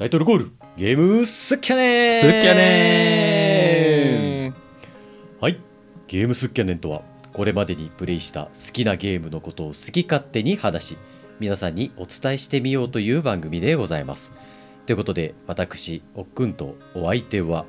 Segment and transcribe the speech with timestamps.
[0.00, 4.54] タイトルコールゲームスッキャネンスッキャネン
[5.42, 5.60] はい
[6.08, 7.02] ゲームスッキャネンとは
[7.34, 10.98] これまでにプレイした好きなゲームのことを好き勝手に話し
[11.38, 14.32] 皆さんにお伝えしてみようという番組でございます
[14.86, 17.66] ということで私おっくんとお相手は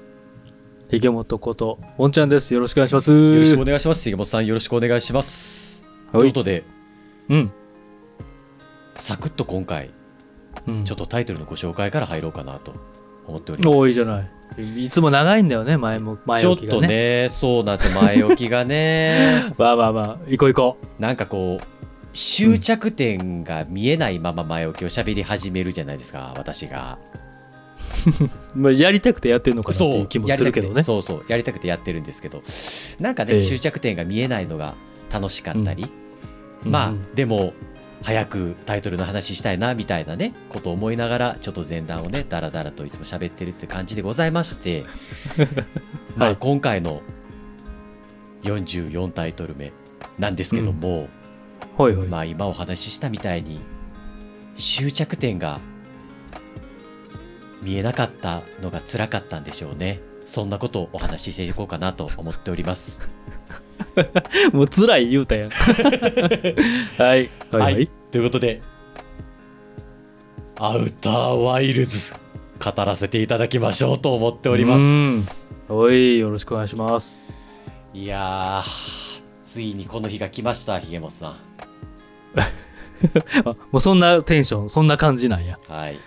[0.90, 2.54] ひげもとこと、もんちゃんです。
[2.54, 3.12] よろしくお願いします。
[3.12, 4.04] よろしくお願いします。
[4.04, 5.86] ひげもとさんよろしくお願いします。
[6.14, 6.64] とはいいうことで、
[7.30, 7.52] うん。
[8.96, 9.92] サクッと今回、
[10.68, 12.74] うん、ちょっとタイトルのご紹介から入ろうかなと
[13.28, 13.78] 思っております。
[13.78, 14.32] 多いじゃない。
[14.84, 16.82] いつも長いんだよね、前も、前ちょっ置きがね。
[16.82, 21.66] とね、そうなんですよ前置きがね、 まあまあまあ、行こう行こなんかこう、
[22.14, 26.98] 終着点が見えないまま前置きを喋り始めるじゃないですか、私が。
[28.56, 28.58] う。
[28.60, 30.84] まあ、やりたくてやってるのかなっていう気もするけどね。
[30.84, 32.44] そうそう、やりたくてやってるんですけど、
[33.00, 34.76] なんかね、ええ終着点が見えないのが
[35.14, 35.86] 楽しかったり、
[36.66, 37.54] うんまあ、うんでも
[38.02, 44.86] 早くタイトルの話したいなみたいなねことを思いながらちょっと前段をねダラダラといつも喋ってるって感じでございまして、
[46.16, 46.38] まあはい。
[46.38, 47.02] 今回の
[48.44, 49.72] 44タイトル目
[50.18, 51.10] なんですけども、
[51.78, 52.08] ほいほい。
[52.08, 53.60] まあ今お話ししたみたいに
[54.56, 55.60] 終着点が
[57.62, 60.02] 見えなかったのが辛かったんでしょうね。
[60.26, 63.02] そんなことをお話ししていこうかなと思っております
[64.54, 65.50] もう辛い言うたやん。
[66.98, 67.30] はい。
[67.52, 67.88] はいはい。
[68.12, 68.62] ということで、
[70.58, 72.14] アウターワイルズ、
[72.64, 75.48] 語らせていただきましょうと思っております。
[75.70, 77.22] おい、よろしくお願いします。
[77.94, 81.36] いやー、ついにこの日が来ました、ひげもっさん。
[82.36, 82.48] あ、
[83.72, 85.58] もうそんなテンション、そんな感じなんや。
[85.68, 86.00] はい。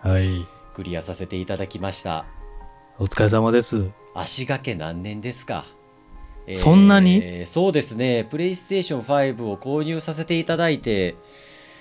[0.00, 0.46] はい。
[0.74, 2.24] クリアさせていただきました。
[2.98, 3.84] お疲れ様です。
[4.14, 5.64] 足掛け何年ですか？
[6.50, 7.46] えーそんなに？
[7.46, 11.14] そうですね、プレイステーション5を購入させていただいて、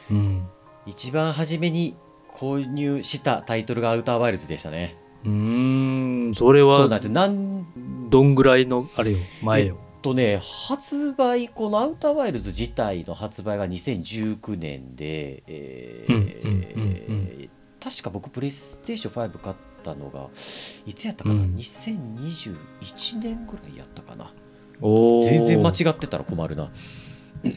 [0.10, 0.48] うん。
[0.86, 1.96] 一番初めに
[2.34, 4.96] 購入したタイトルがアウターワイルズでしたね。
[5.26, 9.78] うーん、それはそうなんどんぐらいの、あれよ、前よ。
[10.02, 15.44] とね発売このアウターワイルズ自体の発売が2019年で、
[17.84, 20.30] 確か僕プレイステーション5買ったのが
[20.86, 21.56] いつやったかな、うん。
[21.56, 24.32] 2021年ぐらいやったかな
[24.82, 26.70] 全然間違ってたら困るな。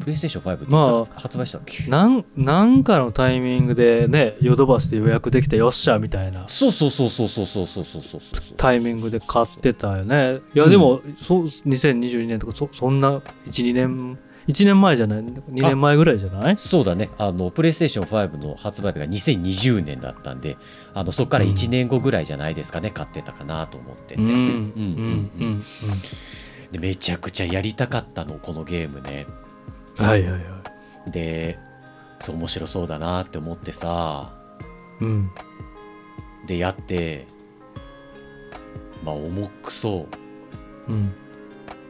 [0.00, 6.46] プレイステーション5ってまあ発売したっけ、なんなんかのタイミングでねヨドバシで予約できてよっしゃみたいな。
[6.48, 8.56] そうそうそうそうそうそうそうそうそうそう。
[8.56, 10.40] タイミングで買ってたよね。
[10.54, 16.56] いやでも、そう2022年とかそそんな12年1年前じゃない？2年前ぐらいじゃない？
[16.56, 17.10] そうだね。
[17.18, 20.56] あのプレイステーション5の発売日が2020年だったんで
[20.94, 24.14] あのそこから1年後ぐらいじゃないですかね、買ってたかなと思って。
[24.14, 25.62] て、うんうんうんうん。
[26.70, 29.26] でめちゃくちゃやりたかったのこのゲームね。
[29.98, 30.38] うんはいはいは
[31.06, 31.10] い。
[31.10, 31.58] で
[32.20, 34.32] そう面白そうだなって思ってさ。
[35.00, 35.30] うん。
[36.46, 37.26] でやって
[39.04, 40.06] まあ重くそ
[40.88, 40.92] う。
[40.92, 41.12] ん。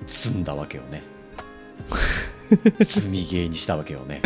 [0.06, 1.02] 積んだわけよね
[2.84, 4.22] 積みゲーにしたわけよね。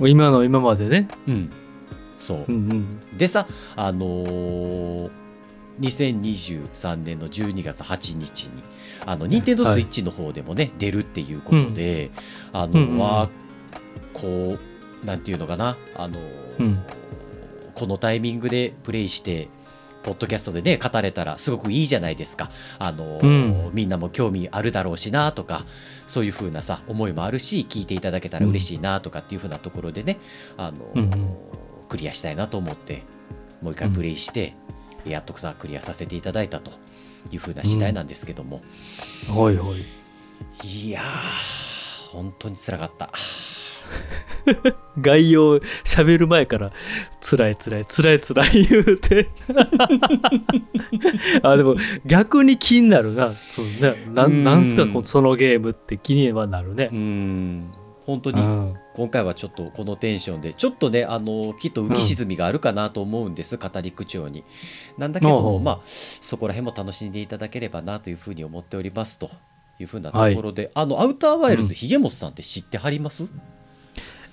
[0.00, 1.08] 今の今までね。
[1.26, 1.50] うん。
[2.16, 2.44] そう。
[2.48, 3.00] うんうん。
[3.16, 3.46] でさ
[3.76, 5.10] あのー
[5.80, 8.62] 2023年の12月8日に
[9.04, 12.10] あの任天堂スイッチの方でもね、出るっていうことで、
[12.54, 13.28] あの、うんうんは
[14.14, 14.56] こ
[15.02, 16.78] うなんていうのかなあのーうん。
[17.74, 19.48] このタイミングでプレイして
[20.06, 22.48] ポッドキャストでね語れたらすごくいいじゃないですか。
[22.78, 23.74] あのー、うん。
[23.74, 25.62] みんなも興味あるだろうしなとか
[26.06, 30.18] そういう風なさ思いもあるし聞いていただけたら嬉しいなとかっていう風なところでね、
[30.56, 31.36] あのーうんうん。
[31.88, 33.02] クリアしたいなと思って
[33.60, 34.54] もう一回プレイして、
[35.04, 36.70] やっとさクリアさせていただいたと
[37.32, 38.62] いう風な次第なんですけども、
[39.28, 39.84] ほいほい。
[40.62, 43.10] いやー本当につらかった
[45.00, 46.72] 概要喋る前から
[47.20, 49.28] 辛い辛い辛い辛い言うて。
[51.42, 53.32] あでも逆に気になるな。
[53.32, 54.42] そうねなうん。
[54.42, 56.90] なんすかこそのゲームって気にはなるね。
[56.92, 57.70] うーん。
[58.04, 58.74] 本当にうん。
[58.94, 64.44] 今回はちょっとこのテンションでちょっとねあのきっと浮き沈みがあるかなと思うんです、語り口調に。
[64.96, 69.28] なんだけどもまあそこら辺も楽しんでいただければなというふうに思っておりますと
[69.80, 73.28] いうふうなところで、あのアウターワイルズ、うんひげもっさんって知ってはります？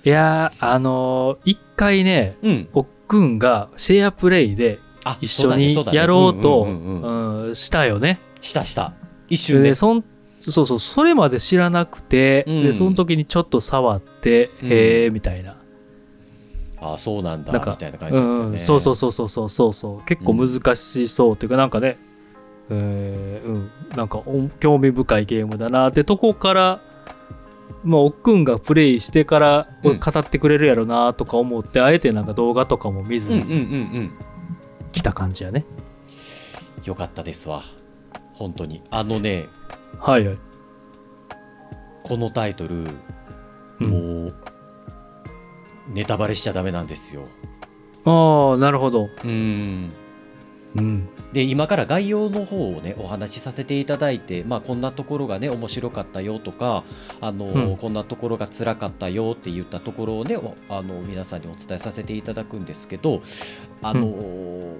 [0.04, 2.68] いやーあのー一回ねうん。
[2.72, 7.54] おっくんがシェアプレイであ一緒にやろうとうんうんうんうんうん。
[7.54, 8.20] したよね。
[8.40, 8.92] したした。
[9.28, 10.04] 一瞬ねでそん
[10.40, 12.62] そうそうそれまで知らなくて、うん。
[12.64, 14.68] でその時にちょっと触って、うん。
[14.68, 15.56] へえみたいな。
[16.80, 20.04] あそうなんだなんかみたいな感じだったよね、うん、そうそうそうそうそうそうそう。
[20.04, 21.96] 結構難しそうっていうかなんかね、
[22.68, 26.80] えーうんなんかお興味深いゲームだなってとこから
[27.84, 33.58] まあ、おっくんがプレイしてからうん語ってくれるやろなとか思って、あえてなんか動画とかも見ずにうんうんうんう
[34.00, 34.18] ん
[34.92, 35.66] 来た感じやね。
[36.84, 37.62] よかったですわ
[38.34, 39.46] 本当にあのね
[39.98, 40.38] はいはい。
[42.04, 42.76] このタイトル、
[43.80, 44.36] うんもう
[45.88, 47.24] ネタバレしちゃダメなんですよ
[48.06, 49.08] ああ、なるほど。
[49.24, 49.88] うん
[50.76, 51.08] うん。
[51.34, 56.84] で今から概要の方をねお話しさせていただいて、まあ、こんなところがね面白かったよとか
[57.20, 63.20] あの、うんこんなところが辛かったよって言ったところをねおあの皆さんにお伝えさせていただくんですけど
[63.82, 64.06] あの、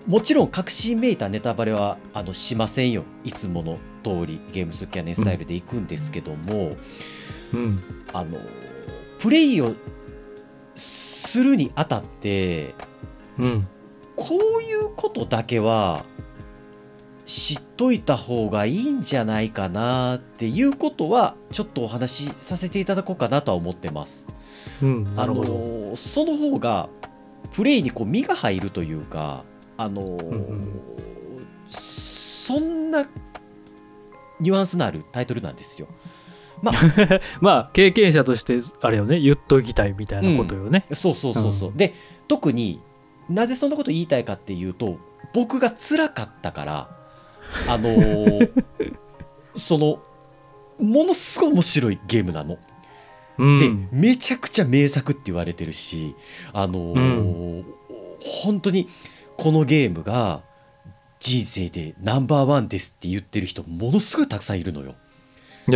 [0.07, 6.77] もちろん確信めいたネタバレはあのしませんよいつもの通りゲームスキャネンスタイルでいくんですけども、
[7.53, 7.83] うん。
[8.13, 8.39] あの
[9.19, 9.75] プレイを
[10.77, 12.75] するにあたって
[13.39, 13.61] うん。
[14.17, 16.05] こういうことだけは
[17.27, 24.27] 知っといた方がいいんじゃないかなっていうことはちょっとお話しさせていただこうかなとは思ってます。
[24.83, 25.05] うん。
[25.05, 25.27] なあ。
[25.27, 26.89] のその方が
[27.53, 29.45] プレイにこう身が入るというか
[29.77, 30.71] あの、ん
[31.71, 33.07] そんな
[34.41, 35.89] ニュアンスのあるタイトルなんですよ。
[37.41, 40.87] まあ、 経験者として、あれよね、言っときたいみたいなことよね。
[40.93, 41.71] そうそうそうそう。
[41.71, 41.95] うで
[42.29, 42.81] 特に
[43.29, 44.99] なぜそんなこと言いたいかっていうと
[45.33, 47.04] 僕が辛かったから
[47.69, 48.65] あのー
[49.57, 50.03] その
[50.81, 52.59] ものすごい面白いゲームなの。
[53.39, 53.59] うん。
[53.59, 56.15] でめちゃくちゃ名作って言われてるし
[56.53, 57.65] あのー
[58.43, 58.89] 本当に
[59.37, 60.43] このゲームが
[61.21, 64.95] 人生でナンバーワンですって言ってる人ものすごいたくさんいるのよ。
[65.69, 65.71] へ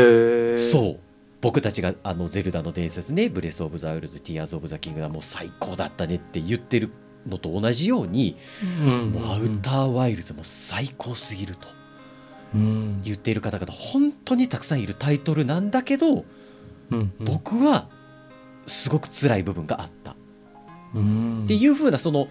[0.54, 1.00] ーそう
[1.40, 6.90] 僕たちがあのゼルダの伝説ねブレス・オブ・ザ・ワイルド・ティアーズ・オブ・ザ・キングダムもう最高だったねって言ってる
[7.28, 8.36] のと同じように、
[8.82, 11.68] アウター・ワイルズも最高すぎると
[12.54, 13.00] うん。
[13.02, 16.24] 言っている方々本当にたくさんいるタイトルなんだけど、
[16.90, 17.12] うん。
[17.20, 17.88] 僕は
[18.66, 20.16] すごく辛い部分があった、
[20.94, 21.44] うん。
[21.44, 22.28] っていう風なその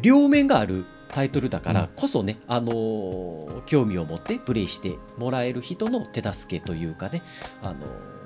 [0.00, 7.22] 両面があるタイトルだからこそね、あのー興味を持ってプレイしてもらえる人の手助けというかね、
[7.62, 8.17] あのー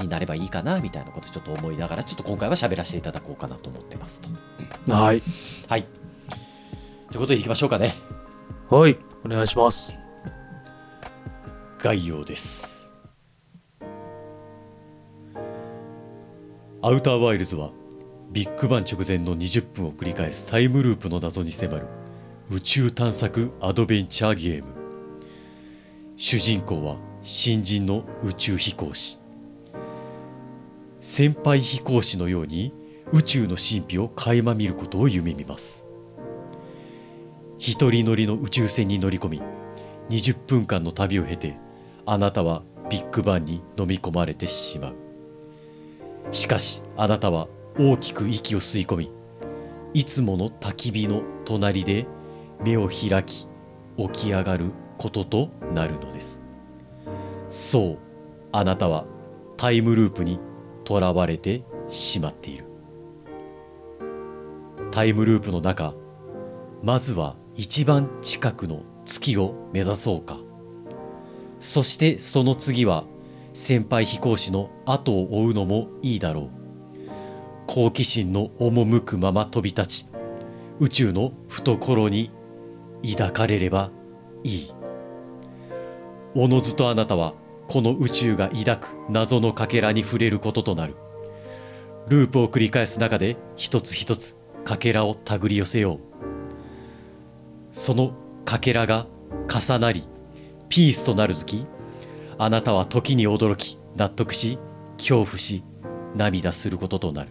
[0.00, 4.92] になればいいかなみたいなことちょっと思いながらちょっと今回は喋らせていただこうかなと思ってますと。
[4.92, 5.22] はい。
[5.68, 5.82] はい。
[5.82, 7.94] ということでいきましょうかね。
[8.70, 8.98] はい。
[9.24, 9.96] お願いします。
[11.78, 12.92] 概要です
[16.82, 17.70] アウターワイルズは
[18.32, 21.86] ビッグバン直前の20分を繰り返すタイムループの謎に迫る
[22.50, 24.74] 宇宙探索アドベンチャーゲーム
[26.16, 29.18] 主人公は新人の宇宙飛行士
[31.08, 32.74] 先輩飛行士のように
[33.12, 35.84] 宇宙の神秘を垣間見ることを夢見ます。
[37.58, 39.42] 一人乗りの宇宙船に乗り込み
[40.10, 41.58] 20分間の旅を経て
[42.06, 44.94] あなたはビッグバンに飲み込まれてしまう。
[46.32, 47.46] しかしあなたは
[47.78, 49.12] 大きく息を吸い込み
[49.94, 52.08] いつもの焚き火の隣で
[52.64, 53.46] 目を開き
[53.96, 56.42] 起き上がることとなるのです。
[57.48, 57.98] そう
[58.50, 59.04] あなたは
[59.56, 60.40] タイムループに
[60.86, 62.64] とらわれてしまっている。
[64.92, 65.92] タイムループの中
[66.82, 70.38] まずは一番近くの月を目指そうか。
[71.58, 73.04] そしてその次は
[73.52, 76.50] 先輩飛行士の後を追うのもいいだろう。
[77.66, 80.06] 好奇心の赴くまま飛び立ち
[80.78, 82.30] 宇宙の懐に
[83.16, 83.90] 抱かれれば
[84.44, 84.72] いい。
[86.34, 87.34] おのずとあなたは
[87.68, 90.94] この宇宙が抱く謎のかけらに触れることとなる。
[92.08, 95.98] ループを繰り返す中で一つ一つかけらを手繰り寄せよう。
[97.72, 98.12] その
[98.44, 99.06] かけらが
[99.48, 100.06] 重なり
[100.68, 101.66] ピースとなる時
[102.38, 104.58] あなたは時に驚き納得し
[104.96, 105.64] 恐怖し
[106.14, 107.30] 涙することとなる。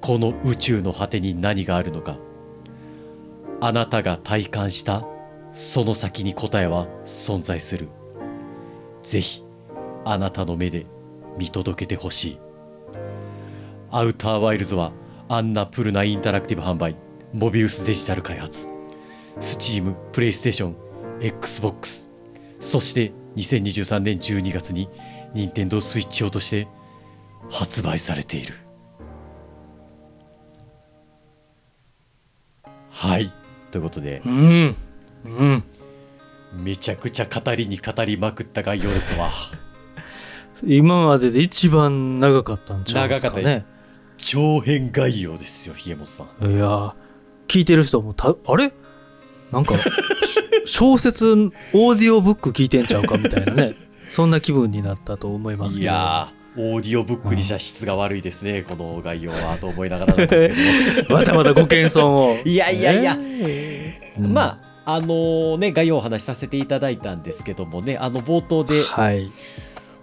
[0.00, 2.18] この宇宙の果てに何があるのか
[3.60, 5.04] あなたが体感した
[5.52, 7.88] その先に答えは存在する。
[9.06, 9.42] ぜひ
[10.04, 10.84] あなたの目で
[11.38, 12.38] 見届けてほしい
[13.90, 14.92] アウターワイルズは
[15.28, 16.96] アンナプルナインタラクティブ販売
[17.32, 18.68] モビウスデジタル開発
[19.38, 20.76] スチーム、プレイステーション、
[21.20, 22.08] Xbox、
[22.58, 24.88] そして2023年12月に
[25.34, 26.66] 任天堂スイッチ用として
[27.50, 28.54] 発売されている。
[32.90, 33.30] はい。
[33.70, 34.76] ということでう、ん。
[35.24, 35.64] うん。
[36.56, 39.30] めちゃくちゃ語りに語りまくった概要ですわ。
[40.64, 43.64] 今までで一番長かったんちゃうんですかね。
[44.16, 46.46] 長編概要ですよ、ひげもとさん。
[46.46, 46.92] いやー
[47.48, 48.72] 聞いてる人もた、あれ？
[49.52, 49.84] なんか、し
[50.66, 53.74] 小説、オーディオブック聞いてんちゃうかみたいなね。
[54.08, 69.32] そんな気分になったと思いますいけどやーオーディオブックにした質が悪いですね、この概要はと思いながらなんですけど またまたご謙遜をいやいやいやえーまああのね概要をお話しさせていただいたんですけどもねあの冒頭ではい、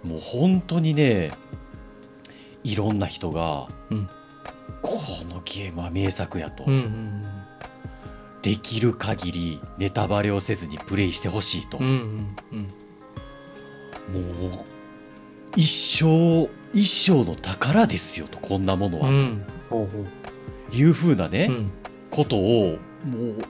[0.04, 1.32] もう本当にね
[2.62, 4.08] いろんな人が、うん。
[4.82, 4.98] こ
[5.30, 7.24] のゲームは名作やと、うんうん
[8.42, 12.36] できる限りネタバレをせずにプレイしてほしいと、うんうん
[14.12, 14.48] うん。
[14.48, 14.60] もう
[15.56, 19.44] 一生一生の宝ですよとこんなものは、うんうん。
[19.70, 20.74] ほうほう。
[20.76, 21.72] いうふうなね、うん。
[22.10, 22.76] ことを
[23.06, 23.44] もう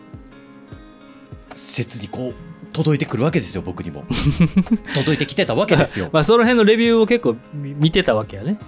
[1.55, 2.35] 切にこう
[2.73, 4.05] 届いてくるわけですよ僕にも。
[4.95, 6.09] 届いてきてたわけですよ。
[6.13, 8.59] まあその辺のレビューを結構見見てたわけやね。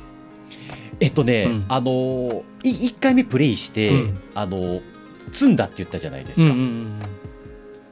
[1.00, 1.64] えっとね、うん。
[1.68, 4.20] あのーい1回目プレイして、うん。
[4.34, 4.82] あのー
[5.32, 7.00] 積んだって言ったじゃないですか、うんうんうん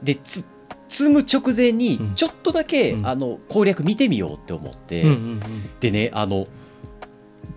[0.01, 0.45] でつ
[0.87, 2.13] 積む直前にうん。
[2.13, 3.07] ちょっとだけ、うん。
[3.07, 5.41] あの攻略見てみようって思って、うんうん
[5.79, 6.45] でねあの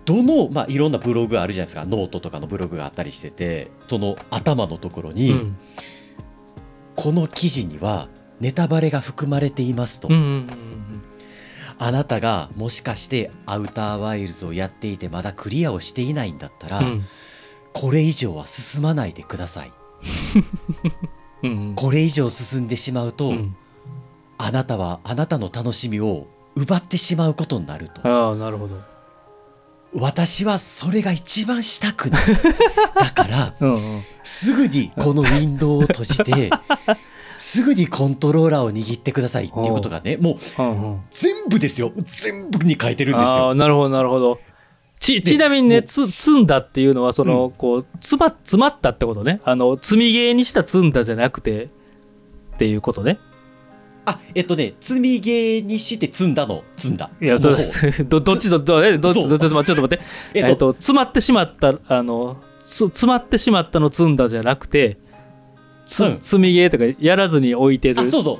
[0.05, 1.85] どの、まあ、いろんなブログあるじゃないですか。
[1.85, 5.57] ノートとかのブログがあったりしててその頭のところに、うんうん
[7.01, 8.09] この記事には
[8.41, 10.49] ネタバレが含まれていますと、うんうんうん
[11.81, 17.05] あなたがもしかしてアウターワイルズをやっていてまだクリアをしていないんだったら、うん。
[17.71, 19.71] これ以上は進まないでください。
[21.43, 21.51] うん。
[21.51, 23.55] うんこれ以上進んでしまうと、うん。
[24.37, 26.27] あなたはあなたの楽しみを
[26.57, 28.05] 奪ってしまうことになると。
[28.05, 28.75] ああなるほど
[29.93, 32.25] 私はそれが一番したくない。
[32.95, 36.51] だからうんうんすぐにこのウィンドウを閉じて
[37.39, 41.91] すぐにコントローラーを握ってくださいっていうことがねもううんうん全部ですよ。
[42.03, 43.49] 全部に書いてるんですあよ。
[43.49, 44.39] あなるほどなるほど。
[44.99, 49.39] ちちなみにねつ積んだっていうのはその、こう詰ま詰まったってことね。
[49.45, 53.17] あの積みゲーにした積んだじゃなくてっていうことね
[54.09, 56.63] あえっとね積みゲーにして積んだの。
[56.75, 57.09] 積んだ。
[57.21, 57.57] いやそもう。
[57.57, 59.29] れ どどっちどどえどっちそう。
[59.29, 60.03] どっちどっちちょっと待って。
[60.33, 64.97] え えっと詰まってしまったあのつ詰まってしまったの積んだじゃなくて
[65.85, 66.19] つ、うん。
[66.21, 67.95] 積みゲーとかやらずに置いてる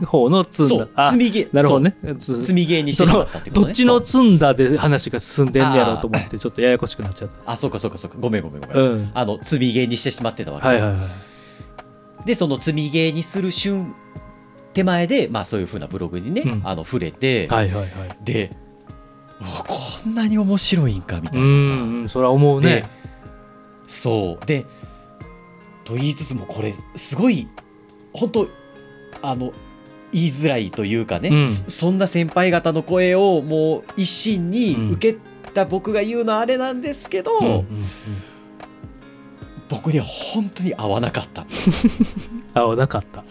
[0.05, 0.87] 方の積んだ。
[0.95, 1.49] あ積みゲー。
[1.51, 1.95] なるほどね。
[2.17, 3.65] 積みゲーにしてしまったってことね。
[3.67, 8.17] どっちの積んだで話が進んでんねやろうと思ってちょっとややこしくなっちゃっあそうかそうかそうか。
[8.19, 9.11] ごめんごめんごめん、たうん。
[9.13, 12.25] あの積みゲーにしてしまってたわけ、はいはいはい。
[12.25, 13.95] でその積みゲーにする瞬
[14.73, 16.61] 手前で、まあ、そういうふうなブログにね、うん。
[16.63, 17.89] あの触れて、はいはいはい。
[18.23, 18.49] で
[19.39, 22.89] こんなに面白いんかみたういなさ、それは思うでね
[23.83, 24.45] そう。
[24.45, 24.65] で
[25.85, 27.47] と言いつつもこれすごい
[28.13, 28.49] 本当
[29.21, 29.53] あの
[30.11, 31.47] 言いづらいというかね、うん。
[31.47, 35.19] そそんな先輩方の声をもう一心に受け
[35.53, 37.65] た僕が言うのはあれなんですけど、うんうんうん。
[39.69, 41.45] 僕には本当に合わなかった。
[42.55, 43.23] あなかった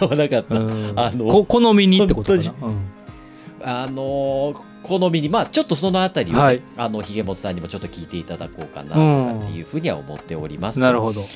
[0.00, 0.92] 合わなかった、うん。
[0.96, 2.54] あのこ好みにってことかな。
[3.62, 6.62] あのー好みにまあちょっとそのあたりはね、はい。
[6.76, 10.78] あのひげもとさんにもちょっと聞いていただこうかなとかっていうふうには思っております。
[10.78, 11.26] なるほど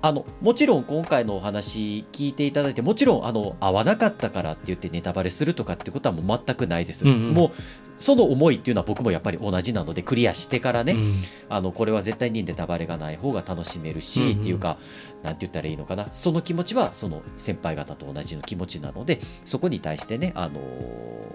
[0.00, 7.34] あのもちろん今回のお話聞いていただいてもちろんあの合わなかったからって言ってネタバレするとかってことはもう全くないです、うんうん。
[7.34, 7.50] もう
[7.96, 14.40] その思いっていうのは僕もやっぱり同じなのでクリアしてからね、うんあのこれは絶対にネタバレがない方が楽しめるし、うんうん。
[14.40, 14.78] っていうか
[15.22, 16.08] なんて言ったらいいのかな。
[16.08, 21.28] その気持ちはその先輩方と同じの気持ちなのでそこに対してねあのー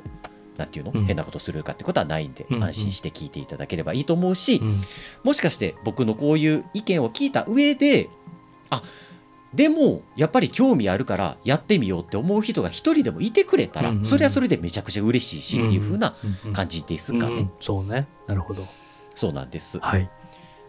[0.58, 1.06] なんていうの、うん。
[1.06, 2.64] 変なことするかってことはないんで、うんうん。
[2.64, 4.82] 安心して聞いていただければいいと思うし、うん。
[5.24, 8.08] もしかして僕のこういう意見を聞いた上で
[8.74, 8.84] あ
[9.54, 17.34] でもやっぱり興味あるからやってみようって思う人が一人でもいてくれたら、うんうんそれはそれでめちゃくちゃ嬉しいしっていう風なうんうん感じですかね。
[17.34, 18.08] うんそうね。
[18.28, 18.66] なるほど。
[19.14, 19.80] そうなんです。
[19.80, 20.10] はい。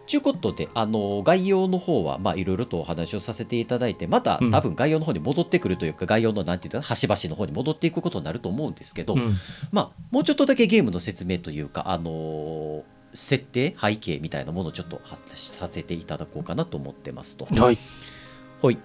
[0.07, 4.51] ということであの概要の方はまあいろいろとお話をさせていただいてまたうん。
[4.51, 9.35] 多分概要の方に戻ってくるというか概要のなんていうか端々の方に戻っていくことになると思うんですけど、うん。
[9.71, 12.81] まあもうちょっとだけゲームの説明というかあのー
[13.15, 17.45] 設定背景みたいなものをちょっとはさせていただこうかなと思ってますと。
[17.45, 17.77] はい
[18.61, 18.77] ほいい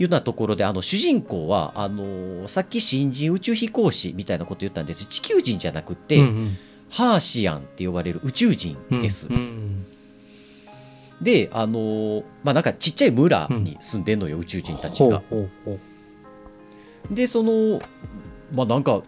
[0.00, 6.56] うようなところであの主人公はあのーさっき新人宇宙飛行士みたいなこと言ったんです地球人じゃなくて、うんうん
[6.88, 9.26] ハーシアンって呼ばれる宇宙人です。
[9.28, 9.86] うんうん
[11.20, 15.22] であのーまあなんかちっちゃい村に住んでんのよ、宇宙人たちが。
[17.10, 17.80] でその
[18.54, 19.02] まあなんか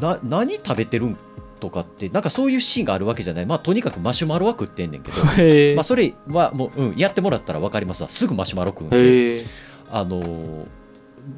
[0.00, 1.16] な何食べてるん
[1.60, 3.46] とかってなんかそういうシーンがあるわけじゃない。
[3.46, 5.16] まあとにかくマシュマロは食ってんねんけど。
[5.76, 8.08] まあそれはもう、うん、やってもらったら分かりますわ。
[8.08, 9.44] すぐマシュマロ食うんで。
[9.90, 10.66] あのー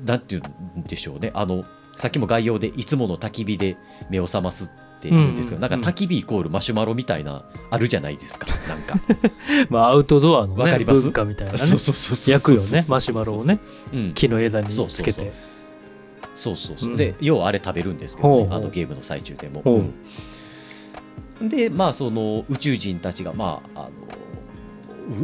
[0.05, 0.43] なんて言
[0.77, 1.31] うんでしょうね。
[1.35, 1.63] あの
[1.97, 3.77] さっきも概要でいつもの焚き火で
[4.11, 4.69] 目を覚ますっ
[5.01, 5.65] て言うんですけど、うん。
[5.65, 8.49] うんなんか焚き火イコールマシュマロみたいなあるじゃないですか。
[8.69, 8.99] なんか。
[9.71, 11.03] まあアウトドアのねわかります？
[11.03, 11.59] 文化みたいなね。
[11.61, 13.61] そうそうそうそう焼くよねマシュマロをね。
[13.93, 15.13] うん、木の枝にそうそうそう。
[15.13, 15.33] つけて
[16.37, 16.97] そうそうそう、うん。
[16.97, 19.83] で要はあれ食べるんですけど、ね、あのゲームの最中でも、
[21.41, 23.91] でまあその宇宙人たちがまああの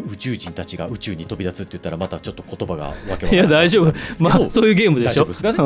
[0.07, 3.35] う宇宙人たちが宇宙に飛び立つって言ったらまたちょっと言葉がわけわからない。
[3.35, 3.95] いや大丈夫。
[4.21, 5.12] まあそういうゲームでしょ。
[5.12, 5.59] 大丈夫ですかね。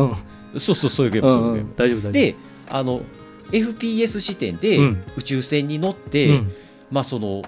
[0.53, 0.61] うん。
[0.61, 1.73] そうそうそういうゲーム、うそういうゲーム。
[1.77, 2.13] 大丈夫大丈夫。
[2.13, 2.37] で
[2.69, 3.01] あの
[3.51, 5.05] FPS 視点でうん。
[5.17, 6.53] 宇宙船に乗って、うん。
[6.91, 7.43] まあその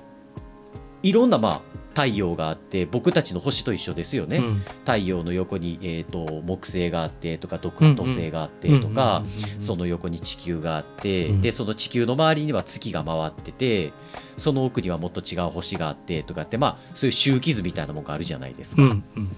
[1.03, 4.63] いろんなまあ太陽があって僕たちの星と一緒ですよね、うん。
[4.85, 9.25] 太陽の横に、えー、と木星があってとか土土星があってとか、
[9.59, 11.41] その横に地球があって、うん。
[11.41, 13.93] でその地球の周りには月が回ってて
[14.37, 18.83] その奥にはもっと違う星があってとかってまあそういう周期図みたいなものがあるじゃないですか。
[18.83, 19.31] うんうん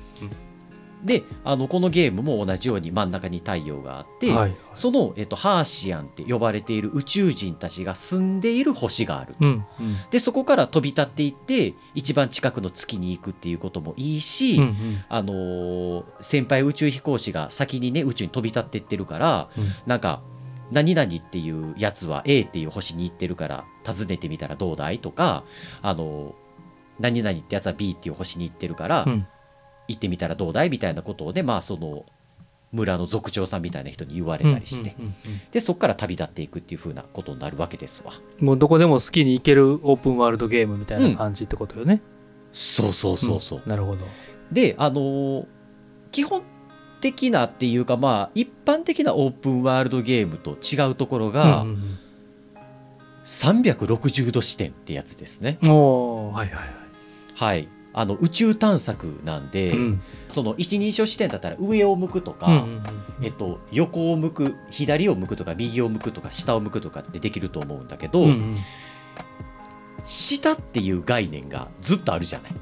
[1.04, 4.54] であのこのゲームも同じように真ん中に太陽があって、うんはい。
[4.74, 9.34] その、えっと、ハーシアンって呼ばれている宇宙人たちが住んでいる星がある。
[9.40, 9.96] うんうん。
[10.10, 14.74] でそこから飛び立っていって一番近くの月に行くっていうこともいいし、うんうん。
[15.08, 19.64] あのー先輩宇宙飛行士が先にね宇宙に飛び立っていってるから、うん。
[19.86, 20.20] なんか
[20.70, 25.44] 何々っていうやつは A っていう星に行ってるから訪ねてみたらどうだいとか、
[25.82, 26.32] あのー
[27.00, 29.26] 何々ってやつは B っていう星に行ってるから、うん
[29.90, 30.70] 行ってみたらどうだい？
[30.70, 32.04] みたいなことをねまあその
[32.72, 35.14] 村の族長さんみたいな人に言われたりして、うんうん
[35.50, 38.12] でそこから旅立っていくっていう風なことになるわけですわ。
[38.40, 42.00] うんもうどこでも好きに行けるオープンワールドゲームみたいな感じってことよね。
[42.52, 43.62] そうそうそうそう。
[43.66, 44.06] んなるほど。
[44.52, 45.46] であのー
[46.12, 46.42] 基本
[47.00, 51.98] 的なっていうかまあ一般的なオープンワールドゲームと違うところが、うんうん
[53.22, 55.58] 360度視点ってやつですね。
[55.62, 55.70] はい
[56.32, 56.68] はいはい。
[57.34, 60.02] はいあの宇宙探索なんで、うん。
[60.28, 62.82] その一人称視点だったら上を向くとか、うんうんうん。
[63.22, 68.56] えっと、横を向く左を向くとか右を向くとか下を向くとかってできると思うんだけど、うんうん。
[70.06, 72.52] 下っていう概念がずっとあるじゃない。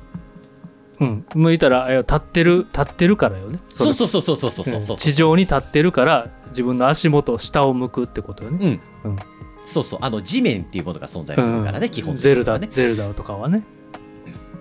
[1.00, 3.60] うん、向いたらえ立ってる立ってるからよね。
[3.68, 4.96] そうそうそううそうそうそうそうそう。
[4.96, 8.80] 地上に立ってるから自分の足元下を向くってことよね。
[9.04, 9.18] うん、うん。
[9.64, 9.98] そうそう。
[10.02, 12.58] あの地面っていうものが存在するからね、うん基本的ゼルダ。
[12.58, 13.64] ゼルダとかはね。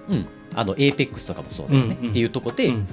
[0.10, 0.27] うん、
[0.58, 2.10] あのエーペックスとかもそうだよね、うんうん。
[2.10, 2.88] っていうとこで、うん。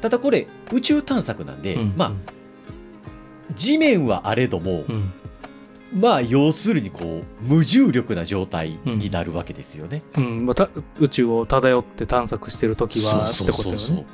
[0.00, 1.94] ただこれ宇宙探索なんで、うん。
[1.96, 2.12] まあ
[3.54, 5.12] 地面はあれども、うん。
[5.92, 10.02] まあ要するにこう無重力な状態になるわけですよね。
[10.16, 10.46] うん。
[10.46, 14.06] まあた宇宙を漂って探索してる時はそうってことよそうそうそうね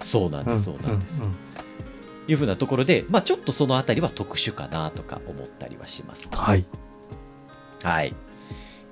[0.00, 1.00] そうなんです、そうなん。
[1.00, 1.22] です。
[2.28, 6.38] いうふうなところで、まあ、ちょっとそのあたりは特殊かなとか思ったりはしますと。
[6.38, 6.64] はい。
[7.82, 8.14] はい。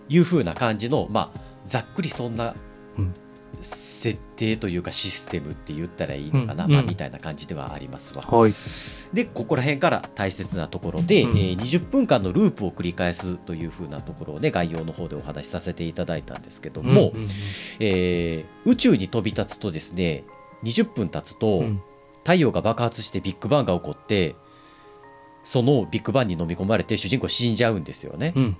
[0.09, 2.55] いうふうな感じの、まあ、ざっくりそんな
[2.99, 3.15] うん
[3.63, 6.71] 設定というかシステムって言ったらいいのかな、うん。
[6.71, 6.77] うん。
[6.77, 8.23] まあ、みたいな感じではありますわ。
[8.23, 8.53] はい。
[9.13, 11.39] で、ここら辺から大切なところで、うん。
[11.39, 17.29] えー20分間のループを繰り返すというふうなところをね、概要の方でお話しさせていただいたんですけども、うんうん
[17.81, 20.25] えー宇宙に飛び立つとですね、
[20.65, 21.83] 20分経つと、うん。
[22.25, 24.37] 太陽が爆発してビッグバンが起こって
[25.45, 28.35] そのビッグバンに飲み込まれて主人公死んじゃうんですよね。
[28.37, 28.57] うん。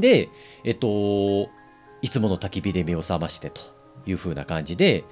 [0.00, 0.28] で
[0.64, 1.48] えっと
[2.02, 3.60] いつもの焚き火で目を覚ましてと
[4.06, 5.04] いう風な感じで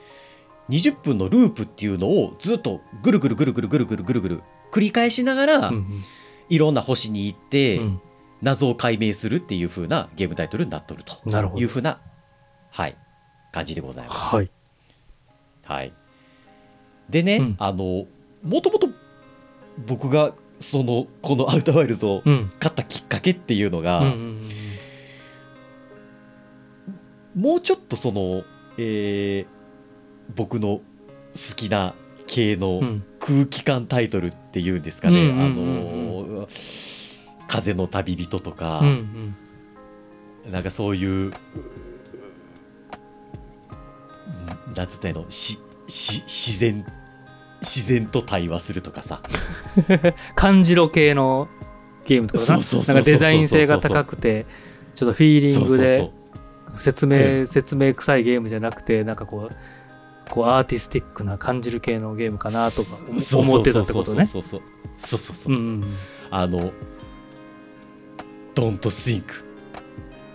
[0.71, 6.03] 20分のループっていうのをずっとぐるぐるぐるぐるぐるぐるぐるぐる繰り返しながら、うん
[6.49, 8.01] いろんな星に行って、うん。
[8.41, 11.61] 謎を解明するっていう風なゲームタイトルになっとるとなるほど。
[11.61, 12.01] いう風な
[12.71, 12.97] はい
[13.51, 14.37] 感じでございます。
[14.37, 14.51] はい。
[15.65, 15.93] はい、
[17.11, 17.57] でね、うん。
[17.59, 18.07] あの
[18.45, 18.89] もともと
[19.87, 22.51] 僕がそのこのアウターワイルズをうん。
[22.61, 24.49] 買ったきっかけっていうのが、うんうん
[27.39, 28.43] もうちょっとその、
[28.77, 29.47] えー
[30.35, 30.83] 僕の好
[31.57, 31.95] きな
[32.27, 33.05] 系のうん。
[33.21, 35.31] 空気感タイトルっていうんですかね、
[37.47, 39.35] 風の旅人とか、うん
[40.47, 40.53] うん。
[40.53, 41.33] なんかそういううん
[44.75, 45.25] なんつったの？
[45.29, 46.87] しし自然
[47.61, 49.21] 自然と対話するとかさ。
[50.35, 51.49] 感じろ系の
[52.07, 52.59] ゲームとかな。
[52.59, 54.47] んかデザイン性が高くて
[54.95, 56.11] ちょっとフィーリングで
[56.81, 59.55] 説明、ええ、説明臭いゲームじゃなくてなんかこう
[60.31, 62.89] こうアーティスティックな感じる系のゲームかなとか
[63.39, 64.27] 思ってたってことね。
[64.27, 64.63] そうそう
[64.97, 65.35] そうそう。
[65.35, 65.83] そう、
[66.31, 66.73] あの
[68.55, 69.25] 「Don't think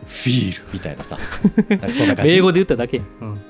[0.08, 1.17] feel」みたいなさ。
[2.25, 3.41] 英語で言っただけ、うん。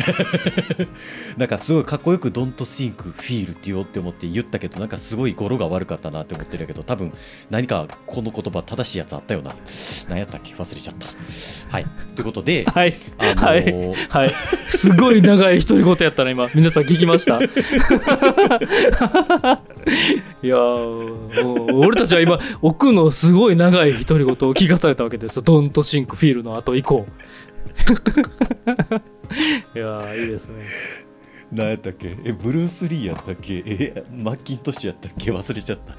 [1.36, 7.12] なんかすごいかっこよく Don't think feel って言おうって思って言ったけどなんかすごい語呂が悪かったなって思ってるけど多分
[7.50, 9.54] 何かこの言葉正しいやつあったよな
[10.08, 11.06] 何やったっけ忘れちゃった。
[11.72, 11.86] はい。
[12.14, 12.94] ということで はい。
[13.18, 13.94] あのーはい。
[14.08, 14.34] はい。
[14.68, 16.48] すごい長い独り言やったな今。
[16.54, 17.38] 皆さん聞きました？
[20.42, 25.42] いやーもう俺たちは今奥のすごい長い独り言を聞かされたわけです。
[25.42, 27.06] ドントシンクフィールの後以降
[29.74, 30.64] いやーいいですね。
[31.52, 32.16] 何やったっけ？
[32.24, 33.62] えブルース・リーやったっけ？
[33.66, 35.32] えマッキントッシュやったっけ？
[35.32, 35.92] 忘れちゃった。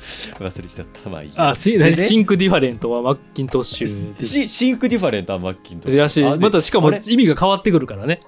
[0.43, 1.09] 忘れちゃった。
[1.09, 1.49] まあいいや。
[1.49, 1.91] あシで？
[1.91, 4.25] ね Think Different はマッキントッシュ。
[4.25, 5.99] シ Think Different はマッキントッシュ。
[5.99, 8.21] やしまたしかも意味が変わってくるからね。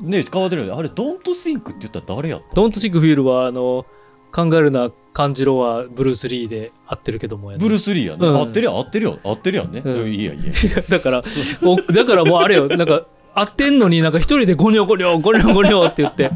[0.00, 0.74] ね変わってるよね。
[0.78, 3.86] あれ Don't think って言ったら誰やった Don't think, feel はあの
[4.32, 7.62] カンガルーな感じろはブルース・リーで合ってるけどもやね。
[7.64, 8.36] ブルース・リーやね、うん。
[8.36, 9.20] 合ってるやん合ってるやん。
[9.24, 10.12] 合ってるやんね、うん。
[10.12, 10.52] いいやいいや。
[10.90, 11.22] だから
[11.62, 12.68] おだからもうあれよ。
[12.68, 16.30] なんか合ってんのになんか一人でゴニョゴニョゴニョゴニョって言って。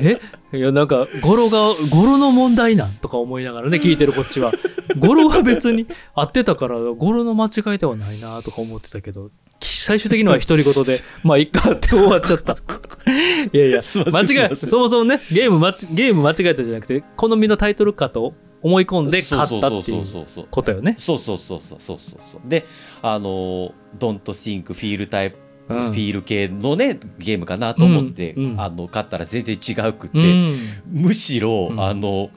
[0.00, 0.18] え？
[0.56, 1.58] いやなんか語呂が
[1.90, 4.52] 語呂の問題なんとか思いながらね聞いてるこっちは。
[4.98, 12.56] 語呂は別に合ってたから語呂の間違いではないなとか思ってたけど最終的には独り言で まあいっかって終わっちゃった。
[13.52, 15.60] いやいや間違いそもそもねゲーム
[15.92, 18.34] ゲーム間違えたじゃなくて好みのタイトルかと
[18.66, 20.04] 思い込んで勝ったっていう
[20.50, 20.96] ことよね。
[20.98, 22.20] そうそうそうそうそうそう。
[22.32, 22.64] そうで
[23.00, 25.80] あのドントシンクフィールタイプうん。
[25.82, 28.60] feel 系のねゲームかなと思って、うんうん。
[28.60, 30.56] あの買ったら全然違うくって、うん。
[30.90, 31.80] むしろ、うん。
[31.80, 32.30] あの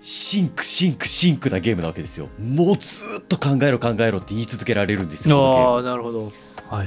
[0.00, 2.28] think think think なゲームなわけですよ。
[2.38, 6.18] もうずーっと考えろ考えろって言い続けられるんですよああなるほど。
[6.20, 6.30] はい
[6.68, 6.86] はい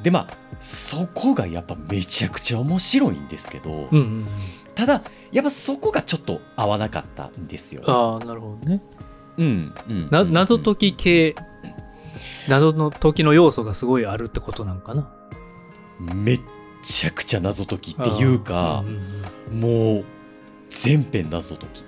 [0.00, 0.02] い。
[0.02, 4.26] でまあそこがやっぱめちゃくちゃ面白いんですけど、うんうんうん
[4.76, 8.82] ただやっぱそこがちょっと合わなかったんですよ、ああなるほどね。
[9.38, 10.32] うんうんなうん。
[10.32, 11.34] 謎解き系
[12.48, 15.10] 謎の解きの要素がすごいあるってことなんかな。
[15.98, 16.40] めっ
[16.82, 19.94] ちゃくちゃ謎解きっていうかうんうんうん。
[19.96, 20.04] もう
[20.68, 21.84] 全編謎解き。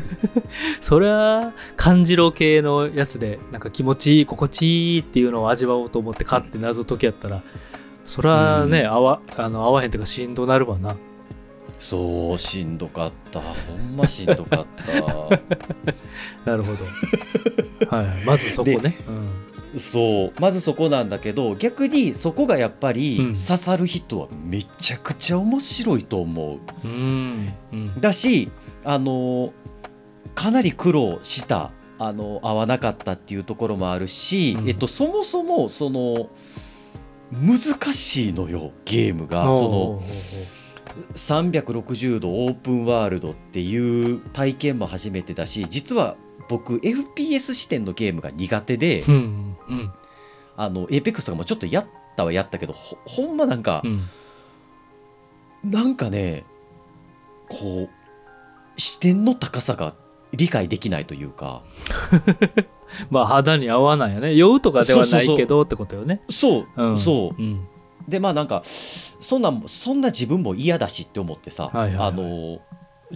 [0.80, 7.42] そりゃ感じろ系のやつでなんか気持ちいい心地いいっていうのを味わおうと思って買って謎解きやったら
[8.04, 8.86] そりゃね、うん。
[8.88, 10.96] 合わあの合わへんっていうかしんどなるわな
[11.78, 13.40] そうしんどかった。
[13.40, 14.92] ほんましんどかった。
[16.50, 16.84] なるほど。
[17.96, 18.06] はい。
[18.06, 18.98] はいまずそこね、
[19.74, 23.34] うん、そうまずそこなんだけど逆にそこがやっぱりうん。
[23.34, 26.58] 刺さる人はめちゃくちゃ面白いと思う。
[26.84, 27.52] うん。
[27.72, 28.00] うん。
[28.00, 28.50] だし
[28.84, 29.50] あの
[30.34, 34.68] かなり苦労したあの合わなかったっていうところもあるし、うん。
[34.68, 36.28] えっと、そもそもその
[37.32, 39.44] 難しいのよゲームが。
[39.44, 40.02] その
[41.14, 46.16] 360度オープンワールドっていう体験も初めてだし実は
[46.48, 49.92] 僕 FPS 視点のゲームが苦手で、うんうん。
[50.56, 55.70] あの APEX とかもちょっとやったはやったけどほほんまなんかう、ん。
[55.70, 56.44] なんかね
[57.48, 57.88] こ
[58.76, 59.94] う視点の高さが
[60.32, 61.62] 理解できないというか。
[63.10, 64.34] まあ肌に合わないよね。
[64.34, 66.22] 酔うとかではないけどってことよね。
[66.30, 67.42] そう、うんそう。
[67.42, 67.68] うん
[68.08, 72.08] でまあなんかそんなそんな自分も嫌だしって思ってさ、はいはいはい。
[72.08, 72.60] あの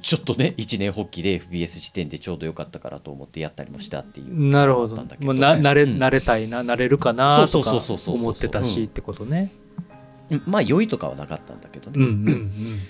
[0.01, 4.97] ちょっとね一年発起で FBS 視点でちょうどよかったからと思ってやったりもしたっていうなるほど。
[4.97, 9.51] な慣れうん慣れたいな慣れるかなそうとかそうそうそうそうそう思ってたしってことね。
[10.31, 10.43] うん。
[10.47, 12.81] まあ良いとかはなかったんだけどね、うんうんうん。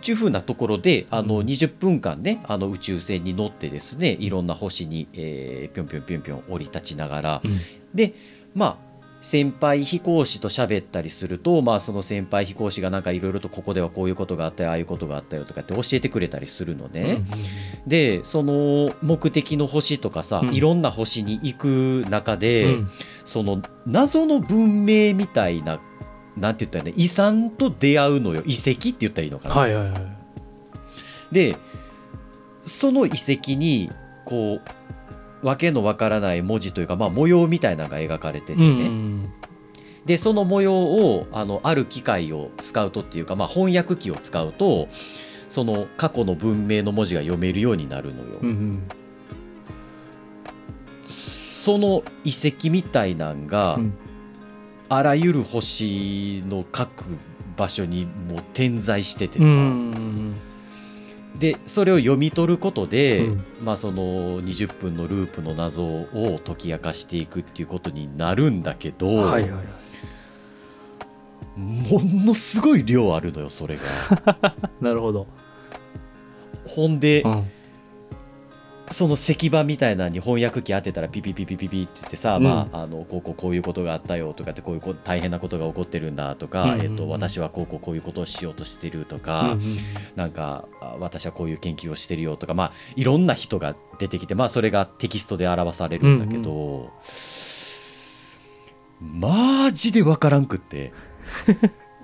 [0.00, 1.46] ちゅうふうなところであのうん。
[1.46, 7.58] 20分間ねあの宇宙船に乗ってですねいろんな星に、えーぴょんぴょんぴょんぴょん降り立ちながら、うん。
[7.94, 8.14] で
[8.54, 8.89] まあ
[9.20, 17.22] 先輩飛行士と喋ったりすると、まあ、その先輩飛行士がなんかいろいろとここではこういうことがあったよああいうことがあったよとかって教えてくれたりするのね。
[17.86, 22.90] でその目的の星とかさ、うんいろんな星に行く中で、うん。
[23.24, 25.80] その謎の文明みたいな
[26.36, 28.42] なんて言ったら遺産と出会うのよ。
[28.46, 29.54] 遺跡って言ったらいいのかな？
[29.54, 30.02] はいはいはい。
[31.30, 31.56] で
[32.62, 33.90] その遺跡に
[34.24, 34.70] こう
[35.42, 39.32] わけのわからない文字というか、まあ、模様みたいなのが描かれててね、うんうん
[40.04, 44.88] でその模様をあのある機械を使うとっていうか、まあ、翻訳機を使うと
[45.50, 48.38] その過去の文明の文字が読めるようになるのよ。
[48.40, 48.88] うんうん。
[51.04, 53.94] その遺跡みたいなんが、うん。
[54.88, 57.04] あらゆる星の各
[57.56, 60.34] 場所にもう点在しててさ、うん
[61.38, 63.44] でそれを読み取ることで、うん。
[63.62, 69.64] まあ、その20分のループの謎を解き明かしていくっていうことになるんだけど、はいはいはい。
[71.56, 74.56] ものすごい量あるのよそれが。
[74.80, 75.26] なるほど。
[76.66, 77.44] ほんで、うん
[78.92, 82.42] その石板みたいなのに翻訳機当てたらピピピピピピって言ってさ、うん。
[82.42, 86.86] まあ、あのこうこうこういうことがあったよとかってこういうこ大変なことが起こってるんだとか、うんうんうん。
[86.86, 89.76] えっと、私はこうこうこういうことをしようとしてるとうか、んうん。
[90.16, 96.90] なんかあ私はこういう研究をしてるよとか、まあ、いろんな人が出てきて、まあ、それがテキストで表されるんだけど、
[99.00, 100.92] マジで分からんくって。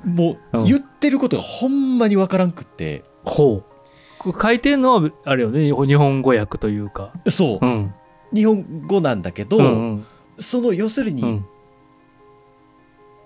[0.05, 0.65] もううん。
[0.65, 3.03] 言ってることがほんまに分からんくって。
[3.25, 3.76] ほう
[4.33, 7.13] 書いてんのはあれよね日本語訳というか。
[7.29, 7.95] そう、うん。
[8.33, 10.07] 日本語なんだけど、うんうん。
[10.39, 11.47] その要するに、うん。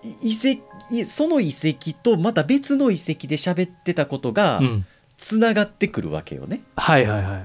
[0.03, 4.87] い遺跡いその遺跡とまた別の遺跡で喋ってたことがうん。
[5.17, 6.63] つながってくるわけよね。
[6.77, 7.45] はいはいはいはい。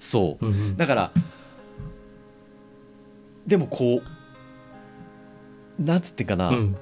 [0.00, 0.46] そう。
[0.46, 0.76] うんうん。
[0.76, 1.12] だから
[3.46, 4.02] でもこ
[5.78, 6.76] うなんつってんかな、うん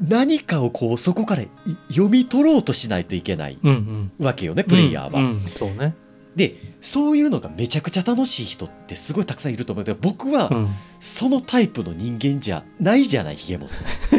[0.00, 1.48] 何かをこうそこからい
[1.88, 4.24] 読み取ろうとしないといけないうんうん。
[4.26, 5.20] わけよねプレイヤーは。
[5.20, 5.94] うんうんそうね。
[6.36, 9.84] でそういうのがめちゃくちゃ楽しい人ってすごいたくさんいると思う。
[9.84, 10.68] けど僕はうん。
[11.00, 13.84] そのタイプの人間じゃないじゃないヒゲモス。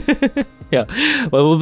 [0.71, 0.81] さん。
[0.81, 0.87] あ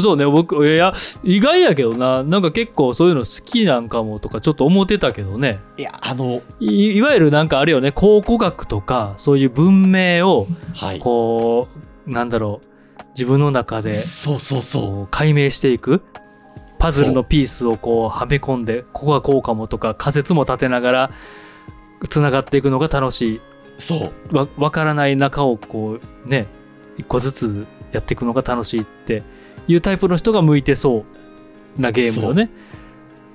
[0.02, 2.24] そうね僕いや意外やけどな。
[2.24, 5.60] なんか結構そういうの好きなんかもとかちょっと思ってたけどね。
[5.78, 11.00] いやあのいいわゆるなんかあれよね考古学とかそういう文明をはい。
[11.00, 11.68] こ
[12.08, 12.69] うなんだろう
[13.20, 15.08] 自分の中でそうそうそう。
[15.12, 16.02] 解明していく。
[16.78, 21.12] パズルのピースをこうはめ込んでここがこうかもとか仮説も立てながら
[22.08, 23.42] つながっていくのが楽し
[23.78, 24.14] そう。
[24.32, 26.48] いわ分からない中をこうね
[26.96, 29.24] 一個ずつやっていくのが楽しいって
[29.68, 31.04] いうタイプの人が向いてそ
[31.78, 32.50] うなゲームよね。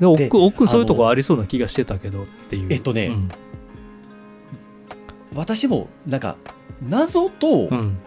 [0.01, 2.68] で奥で奥そういうとこありそうな気がしてたけどっていう。
[2.70, 3.31] えっとねうん。
[5.35, 6.38] 私もなんか
[6.81, 7.99] 謎とうん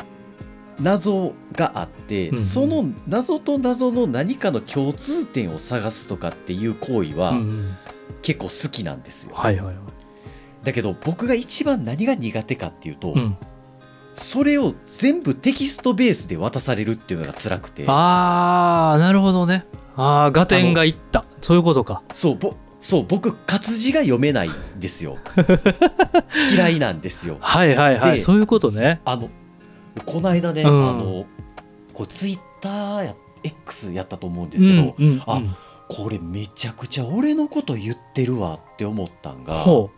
[0.80, 7.34] 謎があって、うんその謎と謎の何かの共通点を探すとかっていう行為は
[8.22, 9.32] 結構好きなんですよ。
[9.34, 9.76] はいはいはい。
[10.64, 13.38] だけど僕が一番何が苦手かっていうと、うん、
[14.16, 19.66] それを全部テキストベースで渡されるっていうのが辛くてあーなるほどね。
[19.96, 22.04] ああ合点がいったそういうことか。
[22.12, 25.18] そうぼそう僕活字が読めないんですよ
[26.54, 29.02] 嫌いなんですよはいはいはいでそういうことね。
[29.06, 29.30] あの
[30.06, 31.24] この間ね、うんあの
[31.94, 35.56] こうツイッターや X やったと思うんでうすけど、んうんあうん
[35.90, 39.90] これめちゃくちゃ俺のこと言ってるわって思ったんがほ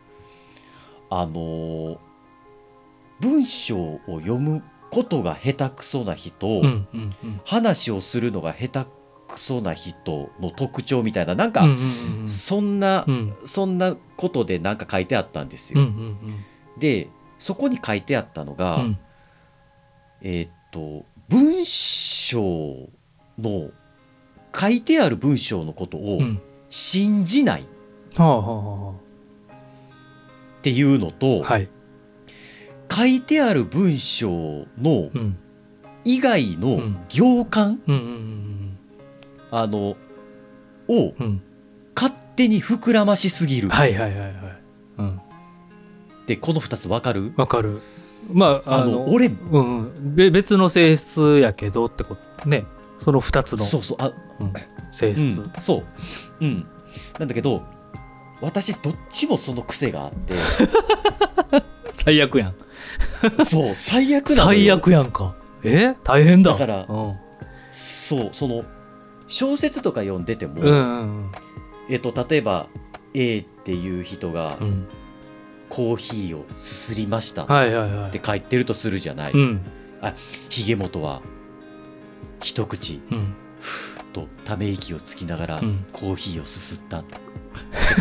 [1.09, 1.99] あの
[3.19, 6.49] 文章を読むことが下手くそな人、う。
[6.49, 7.41] うんうんうん。
[7.45, 8.89] 話をするのが下手
[9.27, 15.81] くそな人の特徴みたいななんか、うんうんうんそんな、うんそんなことでなんか書いてあったんですよ。
[15.81, 16.45] うんうん
[16.77, 17.09] で
[17.39, 18.97] そこに書いてあったのが、うんうん
[20.21, 22.89] えーっと文章
[23.37, 23.69] の
[24.55, 27.65] 書いてある文章のことをうん信じないっ
[30.61, 31.67] ていうのと、あはい。
[32.91, 34.29] 書いてある文章
[34.77, 35.37] のうん
[36.03, 37.79] 以外のうん行間、
[39.51, 39.95] あの
[40.87, 41.13] を。
[41.95, 44.33] 勝手に膨らましすぎるはいはいはいはい。
[44.99, 45.15] うん。
[45.17, 47.33] ってこの2つ分かる？
[47.35, 47.81] わかる。
[48.31, 52.65] まあ、あの、俺うんうん、べ別の性質やけどってことね。
[52.99, 54.53] その2つのそうそうあうん
[54.91, 55.23] 性う質。
[55.39, 55.83] ん、そ
[56.41, 56.57] う、うん、
[57.17, 57.65] なんだけど
[58.41, 60.33] 私どっちもその癖があって
[61.93, 62.55] 最悪やん。
[63.43, 65.35] そう最悪なのよ最悪やんか。
[65.63, 65.95] え？
[66.03, 66.51] 大変だ。
[66.51, 67.15] だからうん。
[67.71, 68.63] そうその
[69.27, 71.31] 小説とか読んでても、うんうん
[71.89, 72.67] えっと、例えば
[73.13, 74.87] A っていう人がうん。
[75.69, 75.75] うん。
[75.75, 78.11] コーヒーをすすりましたっ。
[78.11, 79.61] て書いてるとするじゃない、うん。
[80.49, 81.21] ひげ元は
[82.41, 83.35] 一口うん。
[83.59, 87.15] ふーっとため息をつきながらうんコーヒーをすすったって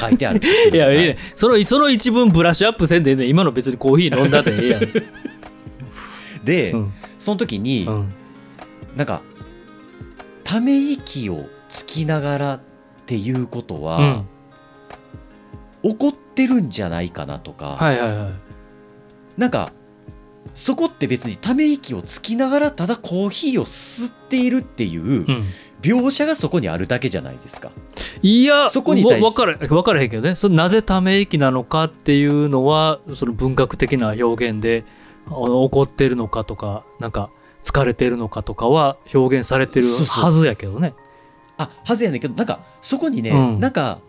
[0.01, 0.41] 書いてある
[0.73, 1.07] いや、いいい？
[1.09, 1.17] ね。
[1.37, 4.83] その、その一文ブラッシュアップせんでええねん今の別にコーヒー飲んだってええやん。
[6.45, 6.93] で、うん。
[7.19, 8.13] その時に、うん。
[8.97, 9.23] なんか
[10.45, 12.61] ため息をつきながらっ
[13.07, 14.29] ていうことうはん、
[15.83, 18.31] 怒ってるんじゃないかなとか、はいはいはい。
[19.41, 19.73] なんか
[20.55, 25.45] そこって別にため息をつきながらただコーヒーを吸っているっていううん。
[25.81, 27.71] 描写がそこにあるだけじゃないですか。
[28.21, 34.85] いや、そこに対分から分からへんけどねそれなぜため息なのかっていうのはその文学的な表現で
[35.29, 37.31] あ怒ってるのかとかなんか
[37.63, 40.95] 疲れてるのかとかは表現されてるそうそうはずやけどね。
[41.59, 44.01] あはずやねんけどなんかそこにね、うんなんか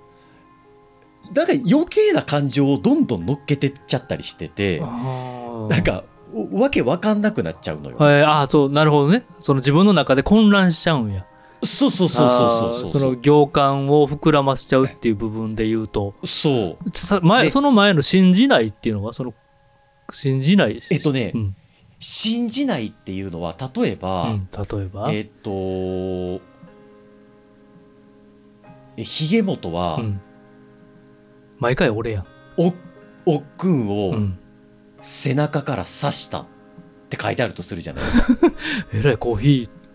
[1.33, 7.97] なんか余計な感情をどんどん乗っけてっちゃったりしててあなんかおわけわかんなくなっちゃうのよ。
[8.01, 9.25] えーあーそうなるほどね。
[9.39, 11.25] その自分の中で混乱しちゃうんや。
[11.63, 16.15] そうそうそうそうそうその行間を膨らませちゃうっていう部分で言うと。
[16.23, 16.89] そう。
[16.93, 19.33] さ前でその前の信じないっていうのはその
[20.11, 21.55] 信じないえっとねうん。
[21.99, 26.41] 信じないっていうのは例えば、うん例えば、えっと
[28.95, 30.21] えひげもとは、うん、
[31.59, 32.25] 毎回俺やん。
[32.57, 32.73] お
[33.25, 34.39] おっくんをうん。
[35.01, 36.45] 背中から刺したっ
[37.09, 38.03] て書いてあるとするじゃない。
[38.93, 39.47] えらいコーヒ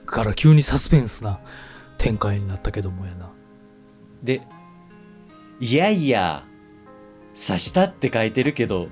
[0.02, 1.40] ーから急にサスペンスな
[1.98, 3.30] 展開になったけどもやな。
[4.22, 4.40] で
[5.60, 6.44] いやいや
[7.34, 8.86] 刺したって書いてるけど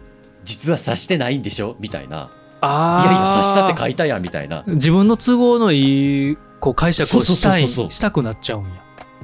[0.45, 1.77] 実は刺してないんでしょ？
[1.81, 2.31] みたいな。
[2.61, 4.65] あいやいや刺したって書いたやんみたいな。
[4.67, 7.91] 自分の都合のいいこう解釈をしたいそうそうそうそう。
[7.91, 8.71] したくなっちゃうんや。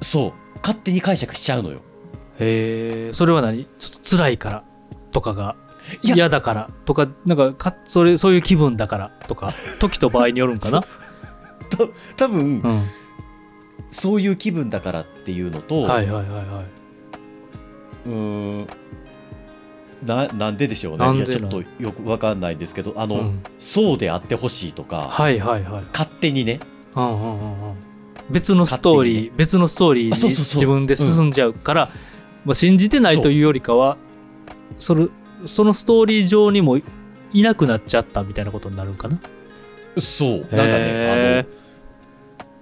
[0.01, 0.33] そう。
[0.63, 1.81] 勝手に解釈しちゃうのよ
[2.41, 3.65] へえそれは何？
[3.65, 4.65] ちょっと辛いから
[5.13, 5.57] とかが
[6.03, 10.83] 嫌だからとかなんかかそれそういう気分だからとか時と場合によるんかな？
[11.77, 12.83] と多分うん。
[13.91, 16.67] そういう気分だからっていうのと、はいはいはいはい。
[18.07, 18.69] うーん。
[20.05, 21.27] ななんででしょうね。
[21.27, 23.43] ちょっとよくわかんないんですけどあの、うん。
[23.59, 25.85] そうであってほしいとか、はいはいはい。
[25.93, 26.61] 勝手にね。
[26.97, 27.75] うんうんうんうん。
[28.31, 31.89] 別のストーリー、勝手に別のストーリーに自分で進んじゃうから、
[32.45, 33.97] まあ、信じてないというよりかは
[34.79, 35.09] それ
[35.47, 36.83] そのストーリー上にもい
[37.43, 39.21] なくなっちゃったみたいなことになるんかな？
[39.99, 40.31] そう。
[40.31, 41.59] なんかねあへの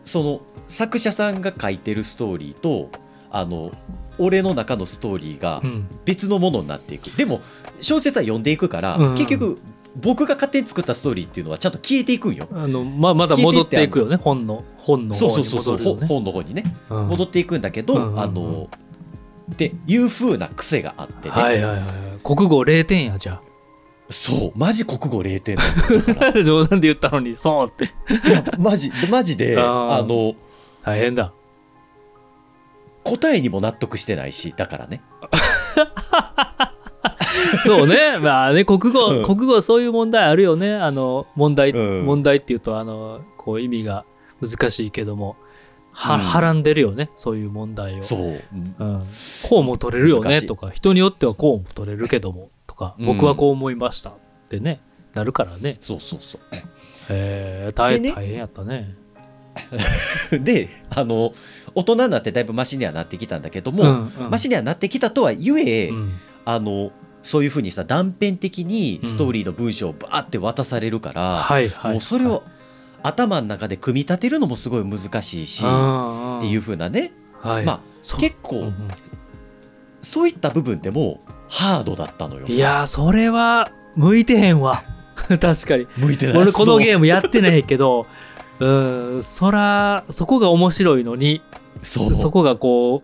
[0.04, 2.90] その作者さんが書いてるストーリーと
[3.30, 3.70] あの
[4.18, 5.88] 俺の中のストーリーがうん。
[6.04, 7.40] 別のものになっていく、でも
[7.80, 9.56] 小説は読んでいくから、うん結局
[9.98, 12.46] 僕が勝手に作ったストーリーっていうのはちゃんと消えていくんよ。
[12.52, 14.16] あのままだ戻っていくよね。
[14.16, 16.64] 本の本のそう方にそうそうそう、ほ戻るよね本の方にね。
[16.90, 17.08] うん。
[17.08, 18.20] 戻っていくんだけど、うんうんうん。
[18.20, 18.68] あの
[19.52, 21.84] っていう風な癖があってね、はいはいはい
[22.24, 23.40] 国語0点やじゃ
[24.10, 24.52] そう。
[24.56, 25.56] マジ国語0点
[26.44, 27.84] 冗談で言ったのにそうって。
[28.28, 28.90] いやマジ。
[29.10, 30.34] マジであの
[30.82, 31.32] 大変だ。
[33.04, 35.02] 答えにも納得してないしだからね。
[37.64, 38.18] そうね。
[38.20, 39.24] まあね国語、うん。
[39.24, 40.74] 国語はそういう問題あるよね。
[40.74, 42.06] あの問題、うん。
[42.06, 44.04] 問題っていうとあのこう意味が
[44.40, 45.36] 難しいけども
[45.96, 46.20] は、うん。
[46.20, 47.10] はらんでるよね。
[47.14, 48.02] そういう問題を。
[48.02, 48.42] そう。
[48.52, 49.06] うん、
[49.48, 50.42] こうも取れるよね。
[50.42, 50.70] とか。
[50.70, 52.50] 人によってはこうも取れるけども。
[52.66, 53.06] とか、うん。
[53.06, 54.10] 僕はこう思いました。
[54.10, 54.14] っ
[54.50, 54.80] てね。
[55.14, 55.76] なるからね。
[55.80, 56.38] そうそうそ
[57.08, 58.94] へえ大変やったね。
[60.32, 61.32] う であの
[61.74, 64.30] 大人になってだいぶマシにはなってきたんだけども、うんうん。
[64.30, 66.12] マシにはなってきたとはいえ、うん。
[66.44, 72.44] あのそういうふうにさ断片的にストーリーの文章をバーって渡されるから、もうそれを
[73.02, 77.80] 頭の中で組み立てるのもすごい難しいし、っっていうふうなね、はい、まあ
[78.18, 78.72] 結構、
[80.02, 82.46] そういった部分でもハードだったのよ。
[82.46, 84.84] いやーそれは向いてへんわ。
[85.28, 85.86] 確かに。
[85.96, 86.36] 向いてない。
[86.36, 88.06] 俺このゲムームやってないけど
[88.60, 89.16] う。
[89.18, 91.42] んそらそこが面白いのに
[91.82, 92.14] そう。
[92.14, 93.02] そこがこ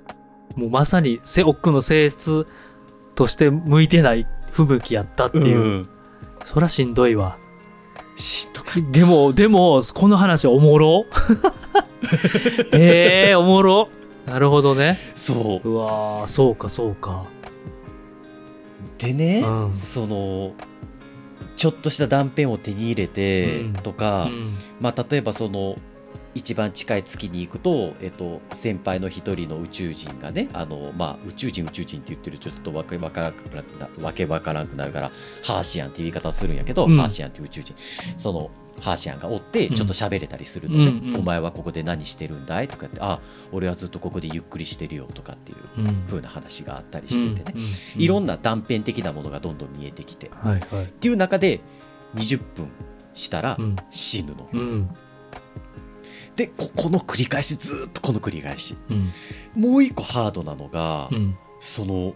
[0.56, 2.46] うもうまさにせ奥の性質
[3.14, 5.88] として向いてない不向きやったっていう、うん。
[6.44, 7.38] そらしんどいわ
[8.90, 11.06] でもでもこの話はおもろ？
[12.72, 13.88] ええおもろ？
[14.26, 14.98] なるほどね。
[15.14, 15.68] そう。
[15.68, 17.24] うわーそうかそうか。
[18.98, 19.74] でね、うん。
[19.74, 20.52] その
[21.56, 23.72] ちょっとした断片を手に入れてうん。
[23.74, 24.48] とか、うん。
[24.80, 25.76] まあ、例えばその
[26.34, 35.10] 一番近い月に行くと、えっと、先輩の一人の宇宙人がねあの、まあ、宇宙人宇宙人って言ってるとちょっとわけわからんくなわけわからんくなるから
[35.42, 36.96] ハーシアンっていう言い方をするんやけど、うん。
[36.96, 37.74] ハーシアンっていう宇宙人。
[38.16, 39.74] そのハーシアンがおってうん。
[39.74, 41.20] ちょっと喋れたりするのね、うんうん。
[41.20, 43.20] お前はここで何してるんだいとかってあ
[43.52, 46.04] 俺はずっとここでゆっくりしてるよとかっていううん。
[46.08, 50.86] 風な話があったりしててね、うんうんいろんな断片的なものがどんどん見えてきてっはいはい。
[50.86, 51.60] ていう中で
[52.14, 52.68] 20分
[53.12, 53.76] したらうん。
[53.90, 54.48] 死ぬの。
[56.32, 58.76] うんでここの繰り返しずーっとこの繰り返し。
[58.90, 59.12] うん。
[59.54, 61.36] もう一個ハードなのが、うん。
[61.60, 62.14] その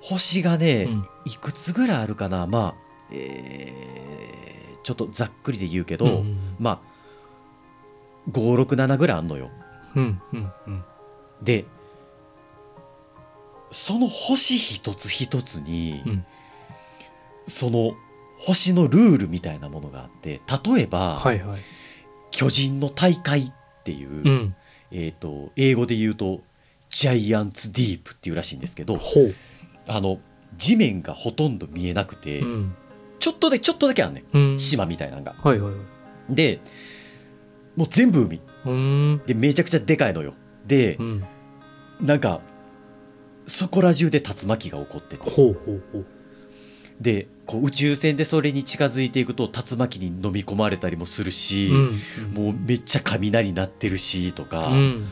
[0.00, 1.04] 星がね、うん。
[1.26, 2.46] いくつぐらいあるかな。
[2.46, 2.74] まあ
[3.10, 3.90] えー
[4.82, 9.50] ちょっとざっくりで言うけど、うんまあ567ぐらいあんのよ。
[9.94, 10.84] うんうんうん。
[11.42, 11.66] で
[13.70, 16.24] その星一つ一つに、うん。
[17.44, 17.92] その
[18.38, 21.60] 星のルールみたいなものがあって例えば、はいはい
[22.40, 23.52] 巨人の大会っ
[23.84, 24.54] ていう、うん。
[24.92, 26.40] えー、と英語で言うと
[26.88, 29.34] ジャイアンツディープっていうらしいんですけどほう。
[29.86, 30.18] あの
[30.56, 32.74] 地面がほとんど見えなくて、うん。
[33.18, 34.54] ちょっとでちょっとだけあんねうん。
[34.54, 35.34] ん島みたいなのが。
[35.42, 35.76] はいはいは
[36.30, 36.34] い。
[36.34, 36.60] で
[37.76, 38.40] もう全部海。
[39.26, 40.32] でめちゃくちゃでかいのよ。
[40.66, 41.24] でうん。
[42.00, 42.40] なんか
[43.46, 45.28] そこら中で竜巻が起こってて。
[45.28, 46.06] ほうほうほう。
[47.02, 52.44] でこう宇宙船でそれに近づいていくと竜巻に飲み込まれたりもするし、うん。
[52.44, 55.04] もうめっちゃ雷鳴ってるしとか、うん。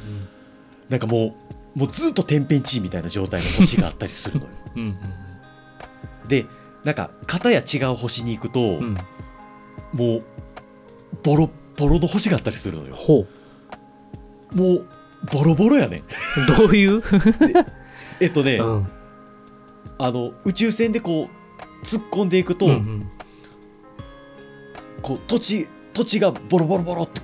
[0.88, 1.36] なんかも
[1.74, 4.52] うもうずっと天変地異みたいな状態の星があったりするのよ。
[4.76, 4.82] うん。
[4.82, 4.94] うん。
[6.28, 6.46] で
[6.84, 8.78] なんか片や違う星に行くと、うん。
[8.78, 8.98] うん
[9.92, 10.20] もう
[11.22, 12.94] ボロボロの星があったりするのよ。
[12.94, 13.26] ほ
[14.52, 14.56] う。
[14.56, 14.86] もう
[15.32, 16.02] ボロボロやねん。
[16.58, 17.02] どういう？
[18.20, 18.86] えっとね、うん。
[19.98, 21.37] あの宇宙船でこう
[21.84, 23.10] 突っ込んでいくと、うんうん。
[25.02, 27.20] こう土地土地がボロボロボロって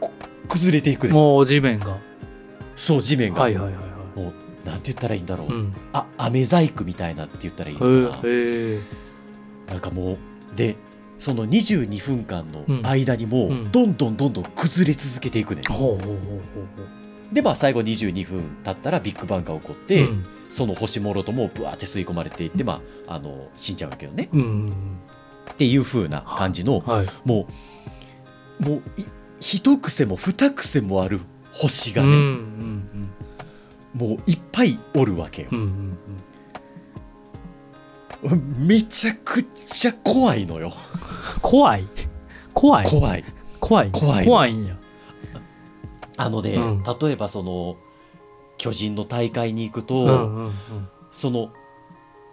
[0.00, 0.10] こ
[0.48, 1.98] 崩れていくもう地面が。
[2.74, 3.80] そう地面が、はいはいはいは
[4.16, 4.18] い。
[4.18, 4.32] も
[4.64, 5.74] うなんて言ったらいいんだろう、うん。
[5.92, 10.18] あ飴細工みたいなって言ったらいいへのかな、なんかもう
[10.56, 10.76] で
[11.18, 13.70] その22分間の間にもうん。
[13.70, 16.14] どんどんどんどん崩れ続けていくね、ほうほうほうほ
[17.32, 24.28] うでまあ最後22分経ったらビッグバンが起こって、うんその星もろともブワーって吸い込まれていって、まあ、あの死んじゃうわけよね。
[24.32, 24.40] うん。
[24.40, 24.70] うん
[25.50, 27.06] っていう風な感じのはい。
[27.24, 27.48] も
[28.60, 28.82] うもうい
[29.40, 31.20] 一癖も二癖もある
[31.52, 33.10] 星がうんうね、ん。
[33.94, 35.48] もういっぱいおるわけよ。
[35.50, 35.98] うんうん
[38.22, 38.66] うん。
[38.66, 40.72] めちゃくちゃ怖いのよ。
[41.40, 41.88] 怖い？
[42.54, 42.86] 怖い？
[42.86, 43.24] 怖い。
[43.60, 43.90] 怖い？
[43.90, 44.76] 怖い怖いんや。
[46.16, 46.82] あのね、うん。
[46.82, 47.76] 例えばその
[48.58, 50.52] 巨人の大会に行くと、うんうんうん。
[51.10, 51.50] その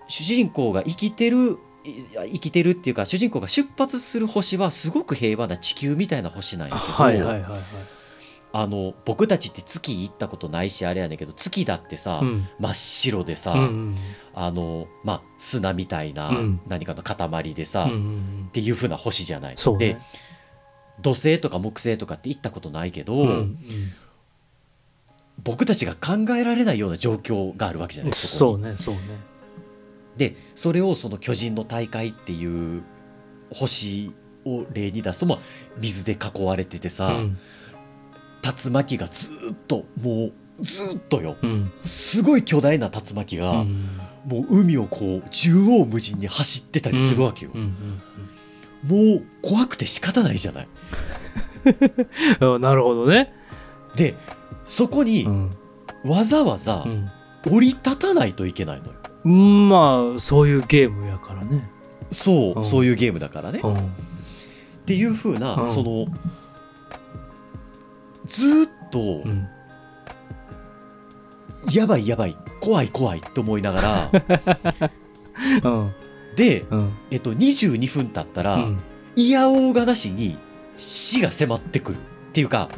[0.07, 7.59] 主人公が生きてる生きてるっていうか主人公が出発する星はすごく平和な地球みたいな星なんやけど、はいはいはいはい。
[8.53, 12.47] あの僕たちって月行ったことないしあれやねんけど月だってさ、うん。
[12.59, 13.95] 真っ白でさ、うんうん
[14.33, 16.61] あのまあ砂みたいなうん。
[16.67, 18.49] 何かの塊でさ、うんうっん。
[18.51, 19.55] ていう風な星じゃない。
[19.55, 19.77] ね。
[19.77, 19.97] で
[21.01, 23.57] 土星とか木星とかって行ったことないけど、うんうん
[25.43, 29.01] 僕たちが考えられないような状況があるわけじゃないそこそうにねそうね。
[30.17, 32.83] でそれをその巨人の大会っていう
[33.51, 34.13] 星
[34.45, 35.39] を例に出すと、まあ、
[35.77, 37.37] 水で囲われててさ、うん。
[38.43, 41.35] 竜巻がずーっともうずーっとよ。
[41.41, 41.71] うん。
[41.81, 43.85] すごい巨大な竜巻が、うん。
[44.25, 47.51] もう海をこう縦横無尽に走ってたりするわけよ、
[48.83, 50.67] もう怖くて仕方ないじゃない。
[52.59, 53.33] なるほどね。
[53.95, 54.15] で
[54.65, 55.49] そこにうん。
[56.03, 57.07] わざわざうん。
[57.49, 58.93] 降り立たないといけないのよ。
[59.23, 59.69] うん。
[59.69, 61.69] まあそういうゲームやからね。
[62.11, 62.63] そう、うん。
[62.63, 63.93] そういうゲームだからね、っうん。
[64.85, 65.71] ていう風な、うん。
[65.71, 66.05] その
[68.25, 69.47] ずーっと、うん。
[71.71, 74.11] やばいやばい怖い怖いと思いながら
[75.63, 75.91] うん。
[76.35, 76.93] で、うん。
[77.11, 78.77] えっと、22分経ったら、うん。
[79.15, 80.35] いやおうがなしに
[80.77, 81.99] 死が迫ってくるっ
[82.33, 82.69] ていうか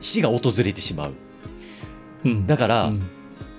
[0.00, 1.14] 死が訪れてしまう
[2.28, 2.46] うん。
[2.46, 3.02] だから、うん。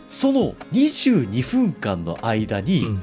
[0.07, 3.01] その22分間の間に、うん。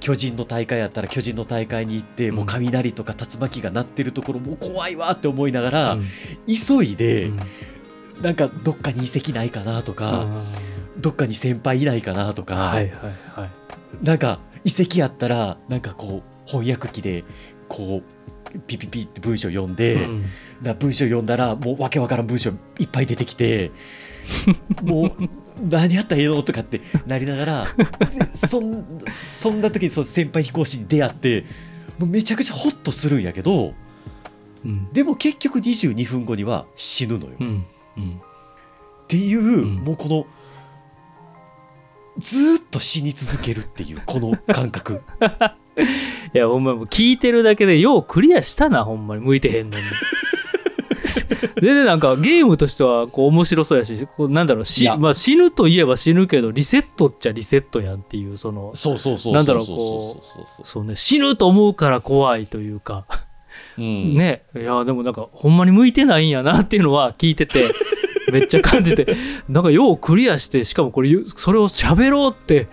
[0.00, 2.36] 巨人の大会やったら巨人の大会に行って、うん。
[2.36, 6.04] もう雷とか竜巻が鳴ってるところもう怖いわって思いながら、うん。
[6.46, 7.40] 急いで、うん。
[8.20, 10.44] なんかどっかに遺跡ないかなとか、あ
[10.98, 13.50] どっかに先輩いないかなとか、ーはいはいはい。
[14.02, 17.24] なんか遺跡やったらなんかこう翻訳機で
[17.68, 18.02] こ
[18.54, 20.24] うピピピって文章読んで、うん。
[20.62, 23.72] な文章読んだらもうわけわからん文章いっぱい出てきて
[24.82, 25.12] もう
[25.68, 31.44] 何やったらええのとかってなりながらで そんそんな時にその先輩飛行士に出会って
[31.98, 33.74] もうめちゃくちゃホッとするんやけど
[34.64, 34.92] うん。
[34.92, 37.32] でも結局22分後には死ぬのよ。
[37.32, 37.66] っうん。
[37.96, 38.20] うん。
[39.06, 39.74] ていう、ん。
[39.84, 40.26] もうこの
[42.18, 45.02] ずーっと死に続けるっていうこの感覚。
[46.34, 49.22] いやほんまもう聞いてるだけでようクリアしたなほんまに。
[49.22, 49.84] 向いてへんのに
[51.14, 60.66] 全然なんかゲームとしてはこう面白そうやしこうなんだろうしまあ、死ぬといえば死ぬけどリセットっちゃリセットやんっていうそのそうそうそうなんだろうこうそうそう。
[60.66, 63.06] そうね死ぬと思うから怖いというか。
[63.78, 64.14] うん。
[64.16, 64.44] ね。
[64.54, 67.72] いやでもなんかほんまに向いてないんやなっていうのは聞いてて
[68.32, 69.06] めっちゃ感じて。
[69.48, 72.68] なんかようクリアしてしかもこれそれを喋ろうって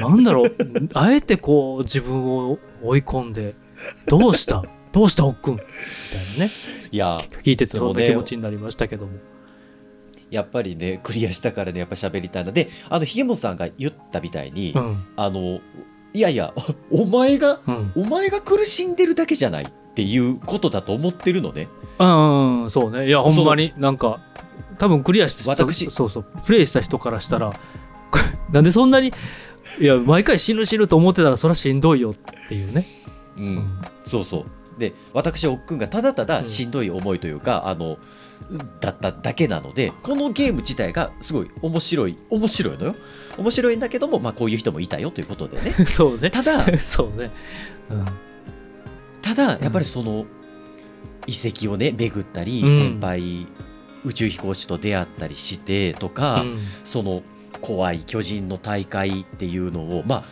[0.00, 0.56] なんだろう
[0.94, 3.54] あえてこう自分を追い込んで
[4.06, 4.64] どうした？
[4.92, 5.54] どうしたおっくん？
[5.54, 5.68] みたい
[6.38, 6.50] なね。
[6.90, 9.12] いや聞いててそんな気持ちになりましたけども。
[10.30, 15.04] やっぱりねクリアしたからねやっぱ喋りたいなであのひげもさんが言ったみたいに、うん。
[15.16, 15.60] あの
[16.14, 16.54] いやいや
[16.90, 17.92] お前がうん。
[17.96, 21.68] お前が苦しんでるだけじゃないっていうことだと思ってるのね。
[21.98, 23.08] うんうんそうね。
[23.08, 24.20] いやほんまになんか
[24.78, 25.90] 多分クリアして私。
[25.90, 27.52] そうそうプレイした人からしたら
[28.52, 29.12] なんでそんなに
[29.80, 32.14] いや毎回死ぬ死ぬと思ってたらそりゃしんどいよっ
[32.48, 32.86] ていうね、
[33.36, 33.66] うん、うん。
[34.04, 34.44] そうそう
[34.82, 36.46] で私おっくんがただただうん。
[36.46, 37.98] しんどい思いというか、あの
[38.80, 42.94] だっただけなのでこのゲーム自体がすごい面白い面白いのよ。
[43.38, 45.72] 面白いんだけども、まあ、こういう人もいたよということでね。
[45.86, 46.30] そうね。
[46.30, 47.30] ただ そうね、
[47.90, 48.06] うん、
[49.22, 50.26] ただやっぱりその
[51.28, 52.68] 遺跡をね巡ったり、うん。
[52.68, 53.46] 先輩
[54.04, 56.58] 宇宙飛行士と出会ったりしてとか、うん。
[56.82, 57.22] その
[57.60, 60.24] 怖い巨人の大会っていうのをまあ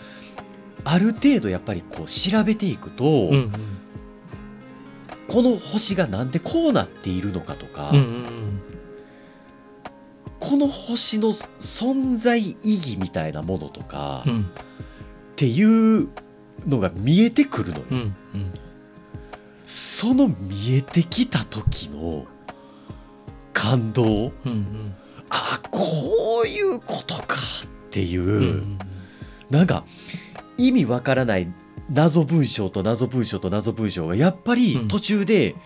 [0.82, 3.52] ある程度やっぱりこう調べていくと、うんうん
[5.30, 8.62] この星がなんでこうなっているのかとか、うんうん
[10.40, 14.50] この星の存在意義みたいなものとか、っうん。
[15.36, 16.08] ていう
[16.66, 17.84] のが見えてくるのよ。
[17.90, 18.14] うんうん。
[19.62, 22.24] その見えてきた時の
[23.52, 24.04] 感動。
[24.04, 24.94] うんうん。
[25.28, 28.78] あこういうことかっていう、うんうん。
[29.50, 29.84] なんか
[30.56, 31.52] 意味わからない
[31.90, 34.58] 謎文章と謎文章と謎文章がやっぱうん。
[34.58, 35.56] り途中で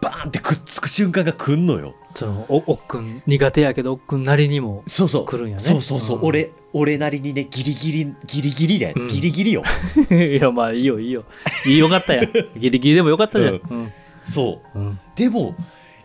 [0.00, 1.94] バーンってくっつく瞬間が来んのよ。
[2.14, 5.24] そのおおっくん苦手やけどおっくんなりにもそうそう。
[5.24, 5.62] 来るんやね。
[5.62, 6.18] そうそうそう。
[6.18, 6.24] うん。
[6.26, 9.08] 俺、俺なりにね、ギリギリ、ギリギリで、うん。
[9.08, 9.62] ギリギリよ。
[10.10, 11.24] いやまあいいよいいよ。
[11.66, 12.26] いいよかったやん。
[12.56, 13.92] ギリギリでもよかったじゃん、ううん。
[14.24, 14.78] そう。
[14.78, 15.00] うん。
[15.16, 15.56] でも、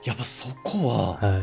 [0.03, 0.95] やっぱそこは、
[1.29, 1.41] は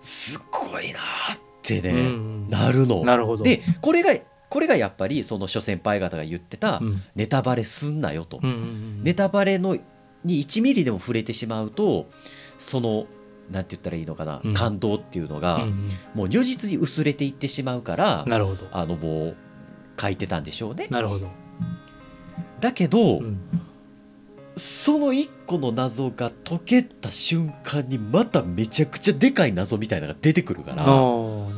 [0.00, 2.48] すごいなーってい、ね、うん。
[2.48, 3.04] なるの。
[3.04, 3.44] なるほど。
[3.44, 4.14] で、これが、
[4.52, 7.00] これがやっぱり、その諸先輩方が言ってた、うん。
[7.14, 8.38] ネタバレすんなよと。
[8.42, 9.78] うんうんうんネタバレの
[10.24, 12.10] に1ミリでも触れてしまうと
[12.58, 13.06] その
[13.50, 14.54] なんて言ったらいいのかな、うん。
[14.54, 15.88] 感動っていうのうが、ん。
[16.14, 18.68] もう如実に薄れていってしまうからうんなるほど。
[18.72, 19.36] あのもう
[19.98, 20.86] 書いてたんでしょうね。
[20.90, 21.28] なるほど、
[22.60, 23.40] だけど、うん。
[24.54, 30.84] その1個の謎が解けた瞬間にまためちゃくちゃでかい謎みたいなのが出てくるからな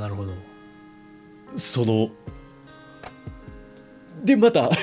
[0.09, 0.33] るほど。
[1.57, 2.11] その
[4.25, 4.71] でまた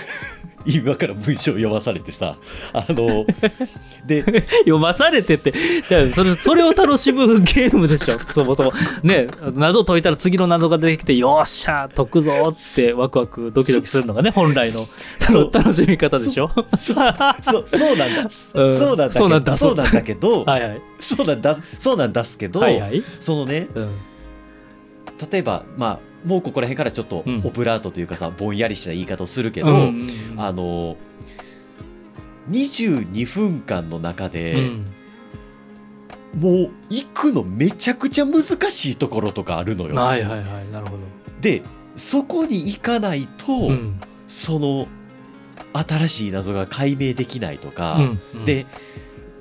[0.65, 2.35] 今から文章を読まされてさ
[2.73, 3.25] あの
[4.05, 4.23] で
[4.59, 8.19] 読まされてってじゃあそれそれを楽しむゲームでしょ。
[8.31, 8.71] そもそも。
[9.03, 14.87] ね謎を解いたら次の謎が出てきてよっしゃ解くぞってワクワクドキドキするのがね本来の
[15.51, 16.51] 楽しみ方でしょ。
[16.77, 16.95] そう。
[17.41, 17.63] そう。
[17.67, 17.97] そう。
[17.97, 18.77] なんだ、うん。
[18.77, 19.57] そうなんだけそうなんだ。
[19.57, 20.81] そうなんだけど、はいはい。
[20.99, 21.57] そうなんだ。
[21.77, 23.91] そうなんだすけど、はいはい、そのねうん、
[25.31, 27.41] 例えばまあもうここら辺からちょっとうん。
[27.43, 29.67] オブラートというかさ、ぼんやりした言い方をするけど、
[30.37, 30.97] あの
[32.49, 34.85] 22分間の中うで、ん。
[36.33, 39.95] もう行くのめちゃくちゃ難しいところとかあるのよ。
[39.95, 40.99] はいはいはいなるほど、
[41.41, 41.61] で
[41.95, 43.99] そこに行かないと、うん。
[44.27, 44.87] その
[45.73, 48.21] 新しい謎が解明できないとか、うん。
[48.35, 48.45] うん。
[48.45, 48.65] で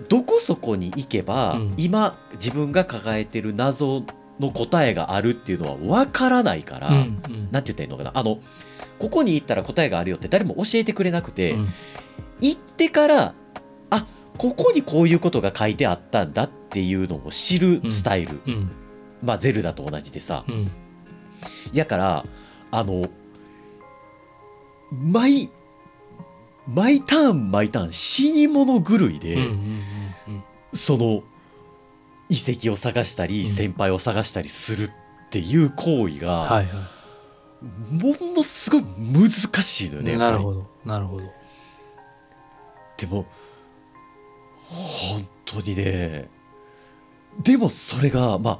[0.08, 1.74] どこそこに行けば、うん。
[1.76, 4.04] 今自分が抱えてる謎
[4.40, 7.48] の答えがあるっていうのは分からないから、うんうん。
[7.52, 8.12] なんて言ったらいいのかな。
[8.14, 8.40] あの
[8.98, 11.68] ここに行ったら答えがあるよって誰も教えてくれなくて、うん。
[12.40, 13.34] 行ってから
[13.90, 14.06] あ
[14.38, 18.70] ここにこういうことが書いてあったんだっていうのを知るスタイル、うん
[19.22, 20.68] まあゼルダと同じでさ、うん。
[21.74, 22.24] やから
[22.70, 23.06] あの
[24.90, 25.50] 毎
[26.66, 29.48] 毎ターン毎ターン死に物狂いで、うんうん
[30.28, 30.44] うん。
[30.72, 31.22] その
[32.30, 33.46] 遺跡を探したり、うん。
[33.46, 34.90] 先輩を探したりするっ
[35.30, 37.00] ていう行為が、はいは
[37.90, 41.24] ものすごい難しいのよねなるほどなるほど。
[42.96, 43.26] でも
[44.56, 46.30] 本当にね
[47.42, 48.58] でもそれがまあ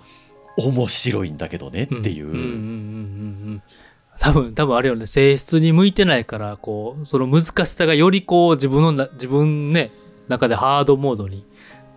[0.58, 2.46] 面白いんだけどねっていう,、んんうんうんう
[3.54, 3.62] ん。
[4.18, 9.92] 多分多分あれよね性質に向いてないからこうその難しさがよりこう自分のな自分ね
[10.28, 11.46] 中でハードモードに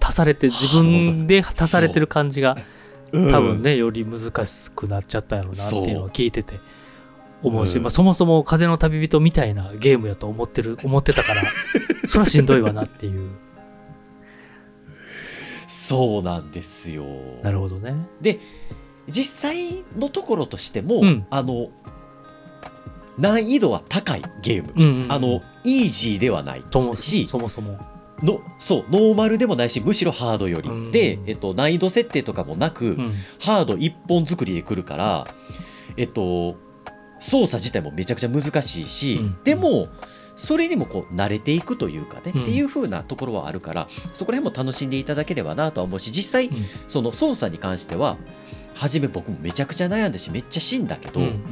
[0.03, 2.57] 足されて自分で足されてる感じが
[3.11, 3.27] う。
[3.27, 3.31] ん。
[3.31, 6.59] 多分ねより難しくなっちゃったんやろうなっていうのを聞いてて
[7.41, 7.83] 思うし、うん。
[7.83, 11.41] まあ、そもそも風の旅人みたいなゲームやと思ってる思ってたから
[12.07, 13.29] それはしんどいわなっていう。
[15.67, 17.05] そうなんですよ。
[17.41, 17.95] なるほどね。
[19.09, 21.25] 実際のところとしても、うん。
[21.29, 21.69] あの
[23.17, 26.63] 難易度は高いゲーム、うんうんうんあのイージーではない
[26.95, 27.79] しそもそも
[28.23, 30.91] のそうノーマルでもないしむしろハードより、うん。
[30.91, 33.13] で、えっと、難易度設定とかもなく、うん。
[33.41, 35.27] ハード一本作りで来るから
[35.97, 36.55] えっと
[37.19, 39.43] 操作自体もめちゃくちゃ難しいし、うん。
[39.43, 39.87] でも
[40.35, 42.41] それにもこう慣れていくというかね、うん。
[42.41, 46.65] っていう風なところはあるからそこら辺も楽しんでいただければなとは思うし実際、うん。
[46.87, 48.17] その操作に関しては
[48.73, 51.43] 初め僕もめちゃくちゃ悩んだしめっちゃ死んだけど、うん。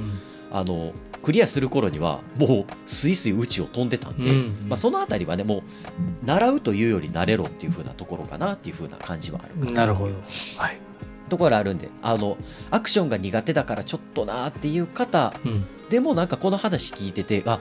[0.52, 4.58] あのクリアする頃にはもうスイスイ宇宙を飛んでたんで、うん。
[4.62, 10.14] うんまあ、そのあたりはねもう習うというより慣れろっていう風なところかなっていう風な感じはあるかうんなるほど。
[10.58, 10.80] はい。
[11.30, 12.38] ところあるんであの
[12.72, 15.66] アクションが苦手だからちょっとなっていう方うん。
[15.90, 17.60] でもなんかこの話聞いててあ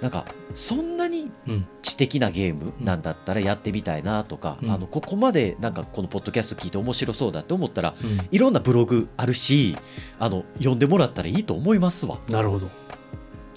[0.00, 0.24] なんか
[0.54, 1.66] そんなにうん。
[1.82, 4.70] 知的なゲームなんだったらやってみたいなとか、うん。
[4.70, 8.18] あのここまでなんかこのポッドキャスト聞いて面白そうだって思ったらうん。
[8.30, 9.76] いろんなブログあるし
[10.18, 12.18] あの読んでもらったらいいと思いますわ。
[12.28, 12.70] なるほど。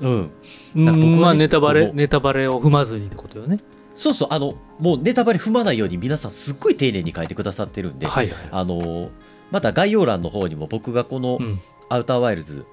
[0.01, 0.31] うん、
[0.75, 3.57] うん僕はねまあネタバレネタバレを踏まずにってことよね。
[3.95, 9.09] そうそうあのもうネタバレ踏まないように皆さんすっごい丁寧に書いてくださってるんで、はいはいあの
[9.51, 11.61] また概要欄の方にも僕がこのうん。
[11.89, 12.65] アウターワイルズ、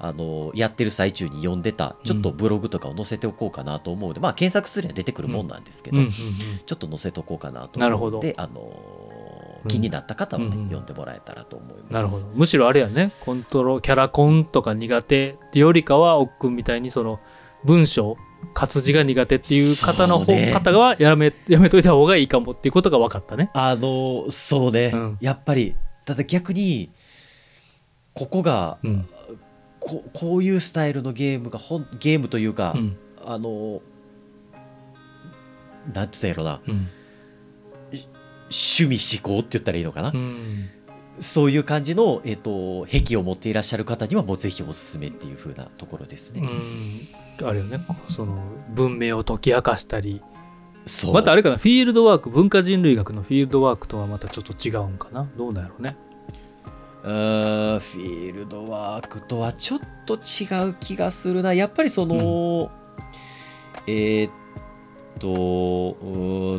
[0.00, 6.04] あのやってる最中に読んでたちょっとブログとかを載せておこうかなと思うので、まあ検索すれば出てくるもんなんですけど、うん。
[6.04, 6.10] うん。
[6.10, 6.14] うん。
[6.64, 8.18] ちょっと載せとこうかなとなるほど。
[8.18, 8.60] 思うので、あの
[9.64, 9.68] うん。
[9.68, 10.52] 気になった方はね、うん。
[10.52, 11.92] うん読んでもらえたらと思います。
[11.92, 12.26] なるほど。
[12.34, 17.18] むしろあれやねコントロキャラコンとか苦手ってよりかは奥くんみたいにその
[17.64, 18.16] 文章
[18.54, 23.50] 活字が苦手っていう方の方、ね方はやめやめといた方がいいかもっていうことが分かったね。
[23.52, 25.18] あのそうね、うん。
[25.20, 25.74] やっぱり
[26.04, 26.90] ただ逆に
[28.14, 29.08] ここがうん
[29.80, 32.96] ここういうスタイルのゲームがほんゲームというか、うん。
[33.24, 33.82] あの
[35.92, 36.60] なんて言ったんやろな。
[36.66, 36.88] うん。
[38.50, 40.70] 趣味思考って言ったらいいのかな、うん。
[41.18, 47.46] そういう感じの、えっと癖を持っていらっしゃる方にはもうぜひおすすめっていう風なところですうね、ん。
[47.46, 47.84] あれよね。
[48.08, 48.38] その
[48.74, 50.22] 文明を解き明かしたり。
[51.12, 51.58] またあれかな。
[51.58, 55.28] フィールドワーク文化人類学のフィールドワークとはまたちょっと違うんかな。
[55.36, 55.96] どうなんやろうね
[57.02, 61.54] フィールドワークとはちょっと違う気がするな。
[61.54, 62.70] やっぱりその、
[63.86, 64.30] えーっ
[65.18, 65.28] と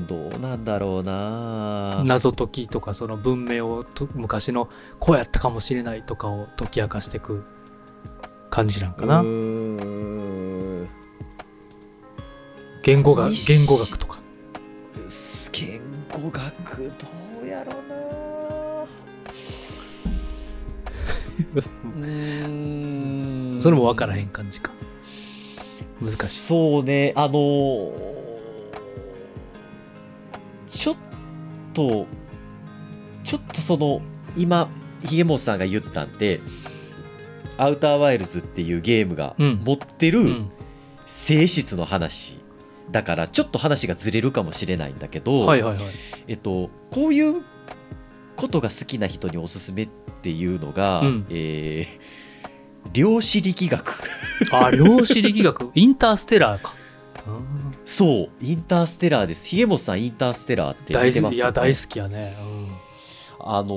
[0.05, 2.03] どうなんだろうな。
[2.03, 4.67] 謎解きとかその文明をと昔の
[4.99, 7.45] こうやったかもしれないとかを解き明かしていく
[8.49, 9.23] 感じなんかな。
[12.81, 14.19] 言語学言語学とか。
[15.51, 15.81] 言
[16.11, 17.07] 語学ど
[17.43, 17.88] うやろう
[21.55, 23.61] うーん。
[23.61, 24.71] それも分からへん感じか。
[26.01, 26.39] 難しい。
[26.39, 27.13] そうね。
[27.15, 28.19] あのー
[30.69, 30.95] ちょっ
[31.73, 32.05] と
[33.23, 34.01] ちょっとその
[34.37, 34.69] 今
[35.03, 36.39] ひげもさんが言ったんで
[37.57, 39.61] アウターワイルズっていうゲームがうん。
[39.65, 40.49] 持ってるうん。
[41.05, 42.39] 性質の話
[42.91, 45.83] だからちょっと話がずれるかもしれないんだけど、はいはいはい。
[46.27, 47.43] えっと、こういう
[48.39, 49.87] ことが好きな人におすすめっ
[50.21, 51.25] ていうのが、うん。
[51.29, 52.19] えー
[52.93, 54.01] 量子力学。
[54.51, 55.71] あ量子力学？
[55.75, 56.73] インターステラーか。
[57.27, 59.47] うんそうインターステラーです。
[59.47, 61.31] ひげもさんインターステラーって大見てます？
[61.31, 61.37] 好き。
[61.37, 62.35] いや大好きやね、
[63.41, 63.71] あのー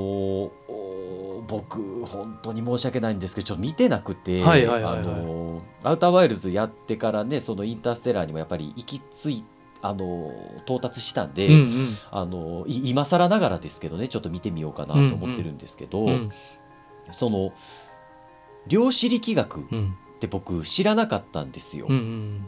[0.69, 9.45] お僕本当に申し訳ないんですけどちょっと見てなくてあのーアウターワイルズやってからねそのインターステラーにもやっぱり行き着い
[9.83, 11.69] あのー到達したんで、うん、うん。
[12.11, 16.09] あのい今更ながらですけどねちょっと見てみようかなと思ってるんですけど、うん。
[16.09, 16.33] うん
[17.13, 17.53] その
[18.69, 19.97] 量子力学っうん。
[20.21, 21.87] て僕知らなかったんですよ。
[21.89, 22.47] うんうん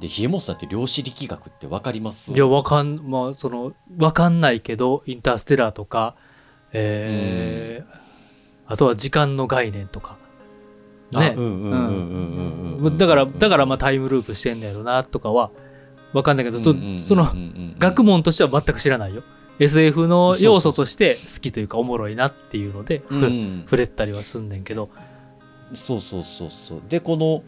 [0.00, 2.32] でひえもさんって量子力学って分かります？
[2.32, 6.16] いやわかんまあそのわかんないけどインターステラーとか
[6.72, 7.98] えー
[8.66, 10.16] あとは時間の概念とか。
[11.12, 11.36] ね。
[12.98, 15.50] だからだからまあタイムループしてんねやろなとかは
[16.14, 16.58] わかんないけど、
[16.98, 17.34] その
[17.78, 19.22] 学問としては全く知らないよ。
[19.58, 23.62] SF の要素として好きというかおもろいなっていうのでふうん。
[23.64, 24.88] 触れたりはすんねんけど。
[25.72, 26.82] そうそうそうそう。
[26.88, 27.42] でこの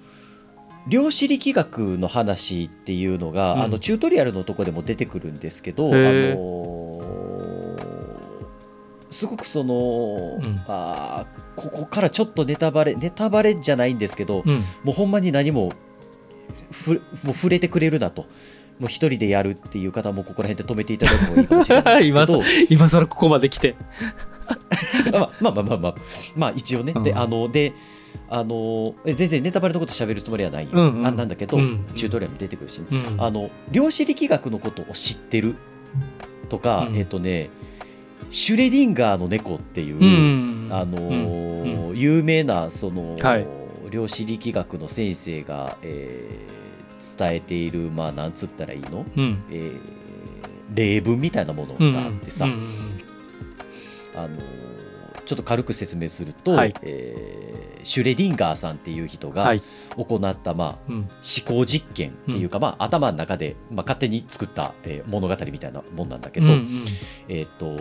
[0.89, 3.63] 量子力学の話っていうのが、うん。
[3.63, 7.37] あのチュートリアルのとこでも出てくるんですけど、あのー
[9.09, 10.65] すごくその、ん。
[10.69, 14.55] あーここからちょっとネタバレネタバレじゃないんですけど、うん。
[14.85, 15.73] もうほんまに何も
[16.71, 18.27] ふもう触れてくれるなと。
[18.79, 22.43] もう一人でやるっていう方もここら辺で止めていただいてもいいかもしれないですけど。
[22.69, 23.75] 今更ここまで来て。
[25.13, 25.95] まあまあまあまあまあ、
[26.37, 27.19] まあ、一応ね、でうん。
[27.19, 27.73] あので
[28.29, 31.07] あのえ全然ネタバレのこと喋るつもりはないよ、うんうん。
[31.07, 31.87] あなんだけど、うん。
[31.95, 33.23] チュートリアルに出てくるし、うん。
[33.23, 35.55] あの量子力学のことを知ってる？
[36.49, 36.97] とか、うん。
[36.97, 37.49] えっ、とね
[38.31, 40.69] シュレディンガーの猫っていう、うん。
[40.71, 41.99] あのーうん。
[41.99, 43.47] 有名なその、はい。
[43.91, 46.66] 量子力学の先生が、えー
[47.19, 49.45] 伝えているまあなんつったらいいの、うん。
[49.51, 49.81] えー
[50.75, 52.61] 例文みたいなものうんがあってさ、うんうん
[54.17, 54.87] あのー
[55.25, 56.75] ちょっと軽く説明すると、はい。
[56.83, 59.63] えーシュレディンガーさんっていう人がはい。
[59.97, 60.97] 行った、まあ、うん。
[60.97, 61.09] 思
[61.47, 66.85] 考実験っていうか、まあ、頭の中で、まあ、勝手に作った、えー物語みたいなもんなんだけど、うんうん
[67.29, 67.79] えっ、と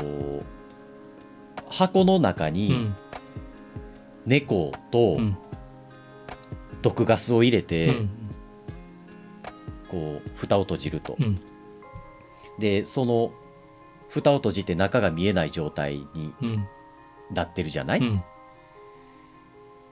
[1.69, 2.95] 箱の中うにん。
[4.25, 5.37] 猫とうん。
[6.81, 8.09] 毒ガスを入れて、うん
[9.89, 11.35] こう蓋を閉じると、うん。
[12.59, 13.31] でその
[14.07, 16.67] 蓋を閉じて中が見えない状態にうん。
[17.31, 18.23] なってるじゃない、うん。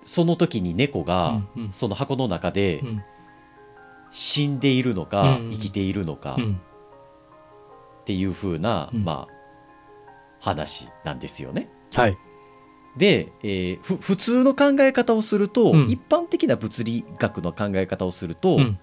[0.04, 1.41] その時に猫が
[1.72, 3.04] その箱の中でうん。
[4.12, 5.52] 死んでいるのかうん。
[5.52, 6.62] 生きているのかうん。
[8.02, 9.04] っていう風な、うん。
[9.04, 9.34] まあ
[10.39, 11.70] 話なんですよね。
[11.94, 12.18] はい。
[12.98, 15.88] で、えーふ普通の考え方をすると、うん。
[15.89, 18.80] 一般的な物理学の考え方をすると、うん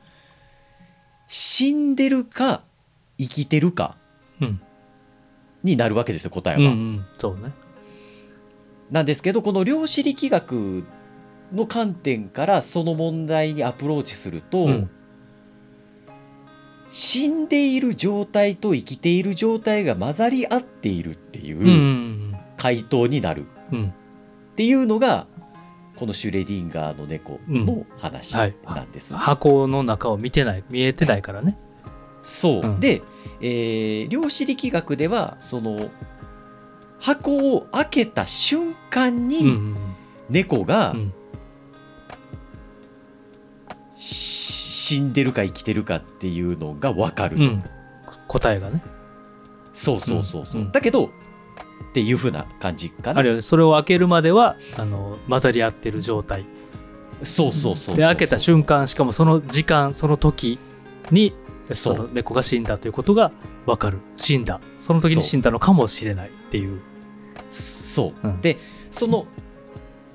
[1.30, 2.64] 死んでるか
[3.16, 3.96] 生きてるか
[4.40, 4.60] うん。
[5.62, 6.72] になるわけですよ答えは。
[6.72, 7.06] うんうん。
[7.18, 7.52] そうね。
[8.90, 10.84] なんですけどこの量子力学
[11.52, 14.90] の観点からその問題にアプローチすると、うん。
[16.90, 22.36] 死んでいる状態と生きている状態が混ざり合っているっていうん。
[22.56, 23.46] 回答になる。
[23.70, 23.86] うん。
[23.86, 25.28] っていうのが
[26.00, 28.56] このシュレディンガーの猫の話はい。
[28.64, 29.12] なんです。
[29.12, 29.18] ね。
[29.18, 31.58] 箱の中を見てない見えてないからね。
[32.22, 32.80] そう、うん。
[32.80, 33.02] で、
[33.42, 35.90] えー量子力学ではその
[37.00, 39.76] 箱を開けた瞬間うんうにん。
[40.30, 40.94] 猫が
[43.94, 47.64] 死んでるか生きてるかっていうのが分かると、うん、
[48.26, 48.82] 答えがね。
[49.74, 50.66] そうそうそうそう、うん。
[50.68, 50.72] うん。
[50.72, 51.10] だけど
[51.90, 53.18] っていう風な感じかな。
[53.18, 56.44] あるいはそれを開けるまではあの混ざり合ってる状態。
[57.22, 60.58] そうそうそうで開けた瞬間しかもその時間その時
[61.10, 61.34] に
[61.72, 63.32] その猫が死んだということが
[63.66, 63.98] 分かる。
[64.16, 64.60] 死んだ。
[64.78, 66.80] その時に死んだのかもしれないっていう。
[67.50, 68.40] そう、うん。
[68.40, 68.56] で
[68.90, 69.26] その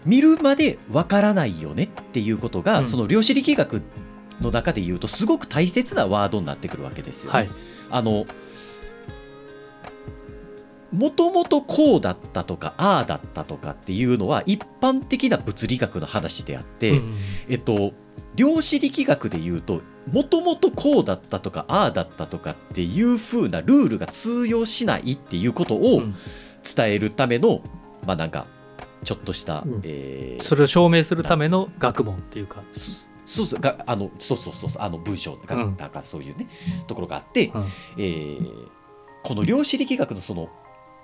[0.06, 2.88] 見るまでわからないよねっていうことが、うん。
[2.88, 3.82] その量子力学
[4.40, 7.32] の中で言うとすごく大切なワードになってくるわけですよ、ね。
[7.32, 7.50] はい。
[7.90, 8.26] あの
[10.96, 17.16] もともとこうだったとかああだったとかっていうのは一般的な物理学の話であって、うん
[17.50, 17.94] えっと
[18.36, 26.16] 量子力学で言うともともとこうだったとかああだったとかっていう風なルールが通用しないっていうことをうん。
[26.66, 27.62] 伝えるための、
[28.08, 28.48] まあなんか
[29.04, 29.82] ちょっとした、うん。
[29.84, 32.92] えーそれを証明するための学問っていうか、そ
[33.26, 35.78] そうそうがあのそうそうそうそうあの文章が、うん。
[35.78, 36.48] なんかそういうね
[36.88, 37.64] ところがあって、うん。
[37.98, 38.70] えー
[39.24, 40.50] この量子力学のその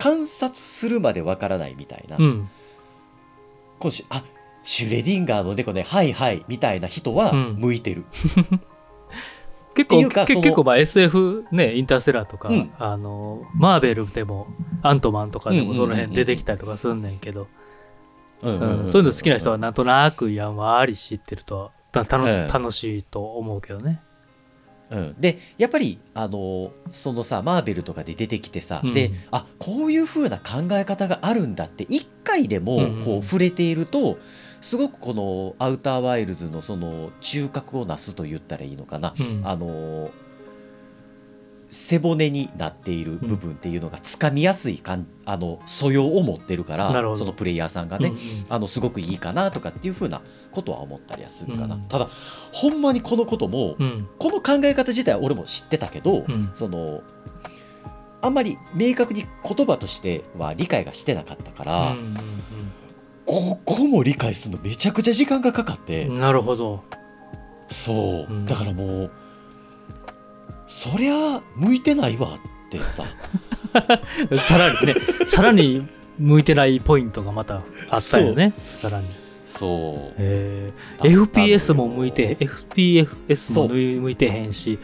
[0.01, 2.49] 観察するまでわからないみたいな、うん。
[3.79, 4.23] このしあ
[4.63, 7.55] シュレディンガーの猫ねはいはいみたいな人はうん。
[7.59, 8.05] 向いてる、
[10.05, 12.71] うかその結構まあ SF ねインターステラーとか、うん。
[12.79, 14.47] あのマーベルでも
[14.81, 17.47] アントマンとかでもその辺出てきたりとかすんねんけど、
[18.41, 24.01] そういうの好きな人はなんとなくやんわり知ってるとはたたのうん楽しいと思うけどね。
[24.91, 28.93] うん、でやっぱりあのそのさマーベルとかで出てきてさ、うん。
[28.93, 34.19] であこういう風な考え方があるんだって一回でもこう触れていると、
[34.59, 39.41] すごくこのアウターワイルズのその中核をなすと言ったらいいのかな、うん。
[39.43, 40.11] あの
[41.71, 48.19] 背骨になっている部分っていうのがつかみやすいかんあの素養を持ってるからそのプレイヤーさんがね、うんうん。
[48.49, 52.09] あのすごくいいかなとかっていう風なことは思ったりはするかな、うんただ
[52.51, 54.07] ほんまにこのことも、うん。
[54.19, 56.49] この考え方自体は俺も知ってたけど、うん。
[56.53, 57.03] その
[58.21, 62.17] あんまり明確に言葉としては理解がしてなかったから、うん
[63.23, 66.83] ここも理解するのめちゃくちゃ時間がかかって、うんなるほど。
[67.69, 68.45] そう、うん。
[68.45, 69.11] だからもう
[70.73, 73.03] そりゃ向いてないわってさ。
[74.47, 74.95] さらにね
[75.25, 75.85] さらに
[76.17, 78.53] 向いてないポイントがまたあったよね。
[78.57, 79.07] さらに。
[79.45, 80.13] そう。
[80.17, 84.79] えだったのよ FPS も向いてうも向いてへんし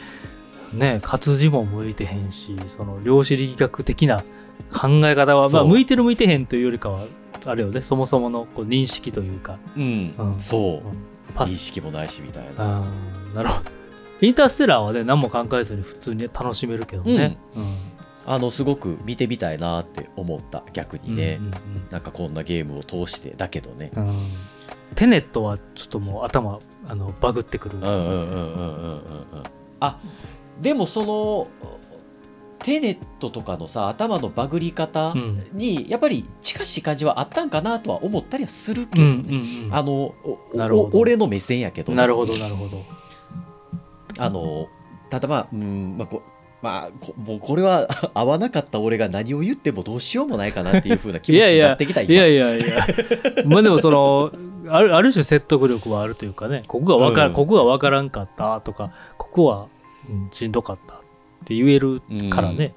[0.74, 4.26] ね活字も向いてへんしその量子力学的な
[4.70, 7.06] 考え方はまあ向いてる向いてへんというよりかは
[7.46, 10.36] あれよねそもそものこう認識というか、うん、うん。
[10.38, 10.88] そう。
[10.88, 11.48] うん。
[11.48, 12.82] 認識もないしみたいな。
[12.82, 13.77] あーなるほど
[14.22, 17.78] インターステラーはね何も考えずに普通に楽しめるけどね、うん。
[18.26, 21.54] あのすごく見てみたいなって思った逆にね、うんうん
[21.90, 23.92] なんかこんなゲームを通してだけどね。
[23.96, 24.08] うん。
[24.08, 24.32] うん
[24.96, 29.44] テネットはちょっともう頭あのバグってくる、うんうんうんうんうんうんうん。
[29.82, 30.00] あ
[30.62, 31.48] でもその
[32.60, 35.40] テネットとかのさ頭のバグり方うん。
[35.52, 39.74] にやっぱり近しい感じはあったんかなとは思ったりはするけうんど、うんうん。
[39.74, 40.16] あの
[40.94, 42.84] 俺の目線やけどね、なるほどなるほど
[44.18, 44.68] あの
[45.10, 46.22] ただまあうんまあこ
[46.62, 52.66] まあこもうこれは 合わなかった俺が何を言ってもどうしようもないかなっていう風な気持ちになってきたいやいやいや。
[53.46, 54.32] まあでもその
[54.70, 57.34] あるある種説得力はあるというかねここがわか、うん。
[57.34, 59.68] ここが分からんかったとかここは、
[60.10, 60.98] うんしんどかったっ
[61.46, 62.74] て言えるからね、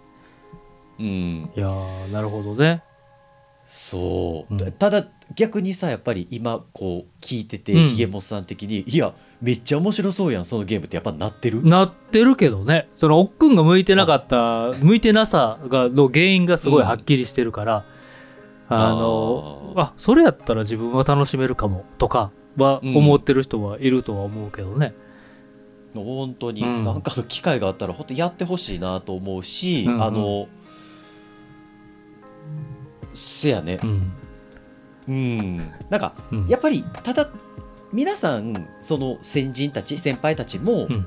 [0.98, 1.50] うん。
[1.56, 2.82] いやーなるほどね
[3.72, 4.72] そう、うん。
[4.72, 5.06] ただ
[5.36, 7.84] 逆にさやっぱり今こう聞いてて、うん。
[7.86, 11.62] ひげもっさん的にいやめっちゃ面白そうやんそのゲームってやっぱなってる？
[11.62, 12.88] なってるけどね。
[12.96, 17.84] そのおっくんが向いてなかった向いてなさがの原因がすごいはっきりしてるから、
[18.68, 19.80] あのあー。
[19.82, 22.96] あそれやったら自分は楽しめるかもとかはうん。
[22.96, 24.94] 思ってる人はいるとは思うけどね、
[25.94, 26.84] 本当に、うん。
[26.84, 30.02] なんかの機会があったら本当やってほしいなと思うし、うんうん。
[30.02, 30.48] あの
[33.14, 33.80] せやね。
[33.82, 34.12] うん。
[35.08, 35.56] うん。
[35.88, 36.46] なんかうん。
[36.46, 37.28] やっぱりただ
[37.92, 41.06] 皆さんその先人たち先輩たちも、うん。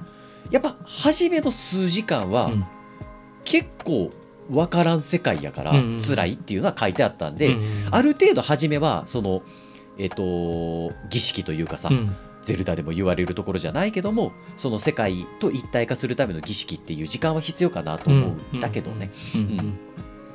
[0.51, 2.63] やっぱ初めの数時間はうん。
[3.45, 4.09] 結構
[4.49, 9.43] 分からん世界やからうんうん辛いっていうのは書いてあったんで、うんある程度初めはその
[9.97, 12.15] えっ、と儀式というかさ、うん。
[12.43, 19.79] ゼルダでも言われるところじゃないけどもその世界と一体化するための儀式っていう時間は必要かなと思うんだけどね、うん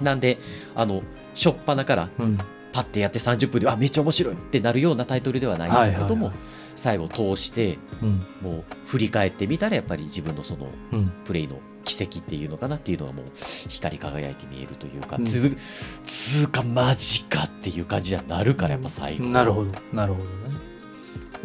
[0.00, 0.38] なんで
[0.74, 1.02] あの
[1.34, 2.26] 初っ端からうん。
[2.26, 2.38] うん
[2.70, 6.34] パッてやって30分であめっちゃ面白いってなるようなタイトルではないんだけども、はい。
[6.34, 6.42] はい
[6.78, 8.26] 最後通してうん。
[8.40, 11.08] もう振り返ってみたらやっぱり自分のそのうん。
[11.24, 13.24] プレイの奇跡っていうのかなっていうのはもう
[13.68, 15.24] 光り輝いて見えるというか、うん。
[15.24, 15.56] つ
[16.04, 19.24] つうかマジかっていう感じにはなるからやっぱ最後。
[19.24, 20.30] なるほどなるほどね。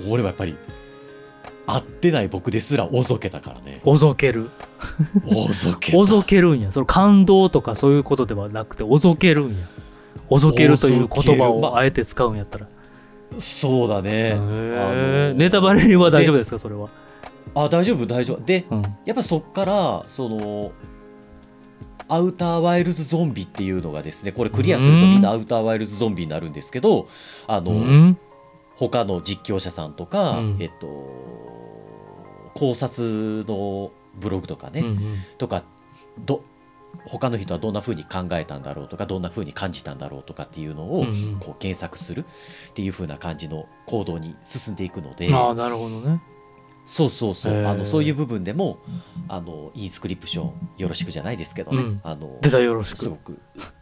[0.08, 0.56] 俺はやっぱり
[1.66, 3.82] 会ってない僕ですらおぞけたからね。
[3.86, 4.52] おぞける
[5.26, 6.72] おぞけたおぞけるんや。
[6.72, 9.56] その感動とかそういうことではなくておぞけるんや。
[10.30, 12.68] おぞけるという言葉をあえて使うんやったら、
[13.38, 14.34] そうだね。
[14.34, 15.30] ー。
[15.32, 16.60] のネタバレは大丈夫ですか？
[16.60, 16.88] それは、
[17.56, 18.44] あ大丈夫大丈夫。
[18.44, 20.72] でうん、やっぱそっからその
[22.08, 27.08] アウターワイルズゾンビっていうのがですねこれクリアするとみんなアウターワイルズゾンビになるんですけど
[27.48, 28.18] あの、うん。
[28.76, 30.58] 他の実況者さんとか、うん。
[30.60, 30.88] えっと
[32.56, 35.00] 考察のブログとかね、うんうん。
[35.38, 35.64] とか
[36.20, 36.44] ど
[37.06, 41.06] 他の人はどんな風に考えたんだろうとかどんな風に感じたんだろうとかっていうのを
[41.40, 42.24] こう検索する
[42.70, 46.22] っていう風な感じの行動に進んでいくので、ああなるほどね。
[46.86, 48.78] そうそうそう、あのそういう部分でも
[49.28, 52.02] あのインスクリプションよろしくじゃないですけどね、うん。
[52.04, 52.98] あの出たよろしく。
[52.98, 53.40] すごく。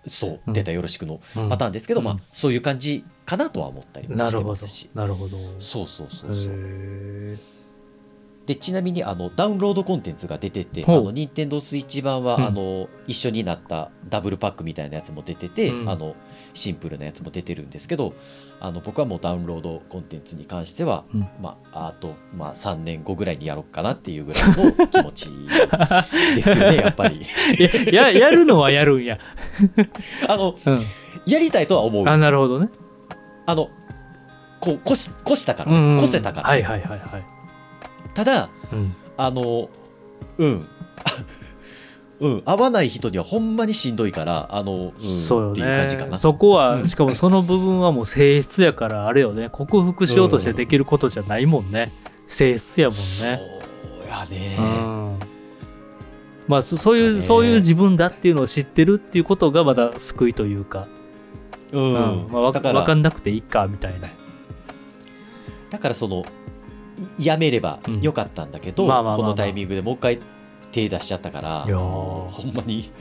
[0.07, 0.39] そう。
[0.47, 0.53] うん。
[0.53, 1.49] 出たよろしくのうん。
[1.49, 2.05] パターンですけど、うん。
[2.05, 4.49] まあそういう感じかなとは思ったりもしてなるほど。
[4.49, 4.89] ますし。
[4.93, 5.38] なるほど。
[5.59, 6.53] そうそうそうへそう。
[6.53, 7.38] ー
[8.46, 12.46] でちなみにあのダウンロードコンテンツが出ててあの任天堂スイッチ版は、うん。
[12.48, 15.89] あの一緒になったダブルパックみたいなやつも出てて、うん。
[15.89, 16.16] あの
[16.54, 18.14] シンプルなやつも出てるんですけど
[18.60, 21.28] あの僕はもうダウンロードコンテンツに関しては、うん。
[21.39, 25.30] まあ、あと、まあ、3年後ぐらいにやろうかなっていうぐらいの気持ち
[26.36, 27.22] ですよね やっぱり。
[27.92, 29.20] やややるのはやるんや、
[30.28, 30.56] あのう
[31.26, 32.04] やりたいとは思う。
[32.04, 32.70] ん、あなるほどね。
[33.46, 33.70] あの
[34.60, 35.98] こう越し越したから、うんうん。
[35.98, 37.24] 越せたから、はいはいはいはい、
[38.14, 39.70] ただうん、あの
[40.38, 40.62] うん。
[42.22, 46.18] うん合わない人にはほんまにしんどいからあの、うん、そうっていう感じかな。
[46.18, 46.88] そこは、うん。
[46.88, 49.49] しかもその部分はもう性質やからあれよね。
[49.51, 51.93] 克服しようとしてできることじゃないもんね、
[52.28, 53.01] 性質やもんね。
[53.01, 55.20] そうやね、うん。
[56.47, 57.22] まあそそういう、だね。
[57.22, 60.88] そういう自分だっていうのを知ってるっていうことがまた救いというか、
[61.72, 61.84] うん。
[61.84, 61.88] う
[62.28, 62.28] ん。
[62.32, 64.09] まあ、わだか分からんなくていいかみたいな。
[65.72, 66.26] だからそのい
[67.20, 70.20] やめればよかったんだけど、このタイミングでもう一回
[70.72, 72.91] 手出しちゃったからほんまに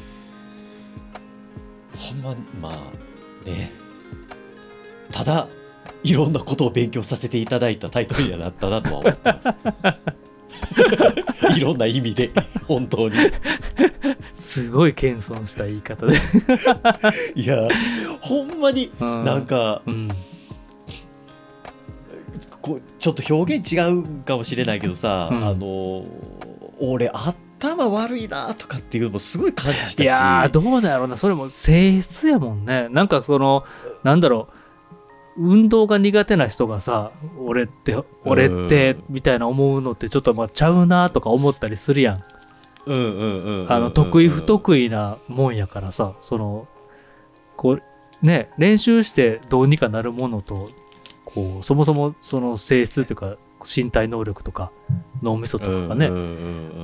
[1.96, 3.70] ほんまにまあね。
[5.12, 5.48] ただ
[6.02, 9.48] いろんなことを勉強させていただいたタイトルにはなったなとは思ってます。
[11.58, 12.30] いろんな意味で
[12.66, 13.14] 本当に。
[14.32, 16.16] すごい謙遜した言い方で、
[17.34, 17.68] いや
[18.20, 19.20] ほんまにうん。
[19.22, 20.08] なんかうん
[22.62, 25.44] こうちょっと表現違うかもしれないけどさ、うん。
[25.44, 26.04] あの
[26.80, 30.02] 俺頭悪いなとかっていうのもすごい感じたし。
[30.02, 31.16] いやーどうだろうな。
[31.16, 32.88] それも性質やもんね。
[32.90, 33.64] なんかその
[34.02, 34.60] なんだろう。
[35.36, 42.24] 運動が苦手な人がさ俺って俺ってみたいな思うのってちょっとまあちゃうなとか思ったりするやん
[42.84, 43.72] うんうんうんうんうん。
[43.72, 46.68] あの得意不得意なもんやからさその
[47.56, 47.82] こう
[48.26, 50.70] ね練習してどうにかなるものと
[51.34, 54.72] こうそもそもその性質というか身体能力とか
[55.22, 56.24] 脳みそとかがね、うんうんう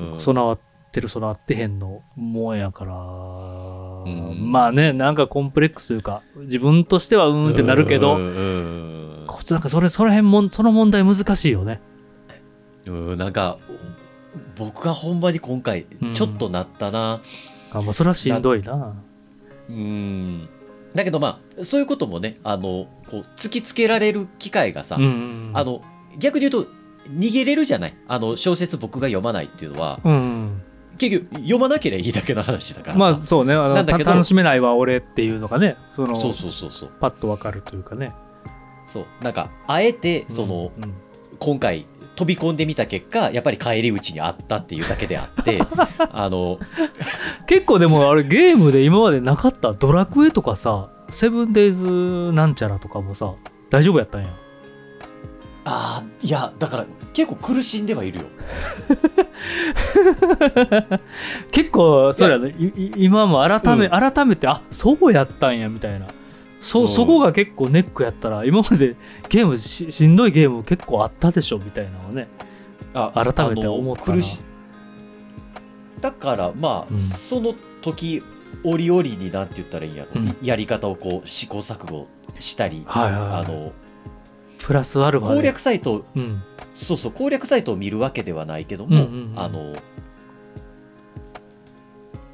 [0.09, 0.59] んうん備わっ
[0.93, 4.51] てる備わってへんのもんやから、ん。
[4.51, 11.81] まあねなんかコンプレックスというか自分としてはうーんってなるけど、うんうんこなんかそれその辺もその問題難しいよね。
[12.87, 13.59] うんうんなんか
[14.57, 16.15] 僕がほんまに今回うん。
[16.15, 17.21] ちょっとなったな。
[17.73, 18.95] あもうそれはしんどいな。
[19.69, 20.49] うん
[20.97, 25.83] だけどまあそういうこともねあのこう突きつけられる機会がさ、うんうんあの
[26.19, 26.71] 逆に言うと
[27.11, 27.95] 逃げれるじゃない。
[28.09, 30.63] あの小説僕が読まないっていうのはうんうん。
[30.99, 33.53] 結局読まなければいいだけの話だからさ、まあそうね。
[33.53, 36.93] あのなんだけどた楽しめないわ俺っていうのがねそのそうそうそうそう。
[36.99, 38.09] パッとわかるというかね。
[38.87, 39.07] そう。
[39.23, 40.95] なんかあえてその、うんうん。
[41.39, 41.87] 今回
[42.17, 45.61] 飛び込んでみた結果やっぱり返り討ちにあったっていうだけであって
[46.11, 46.59] あの
[47.47, 51.87] 結構でもあれゲームで今までなかったドラクエとかさセブンデイズ
[52.33, 53.35] なんちゃらとかもさ
[53.71, 54.29] 大丈夫やったんや。
[55.69, 58.25] あーいやだから結構苦しんではいるよ。
[61.51, 62.55] 結構そうやね。
[62.97, 64.13] 今も改め、うん。
[64.13, 66.07] 改めてあそうやったんやみたいな
[66.67, 66.89] そ,、うん。
[66.89, 68.97] そこが結構ネックやったら今まで
[69.29, 72.29] ゲームししんどいゲーム結構あったでしょみたいなのをね
[72.93, 74.23] あ改めて思ったな。
[76.01, 76.99] だからまあ、うん。
[76.99, 78.23] その時
[78.65, 80.37] 折々になんて言ったらいいんやろ、うん。
[80.43, 82.09] やり方をこう試行錯誤
[82.39, 83.31] したり、はいはいはい。
[83.31, 83.73] あの
[84.59, 85.37] プラスアルファで。
[85.37, 86.43] 攻略サイトうん。
[86.75, 89.39] そうそう攻略サイトを見るわけではないけども、うんうんうん。
[89.39, 89.77] あの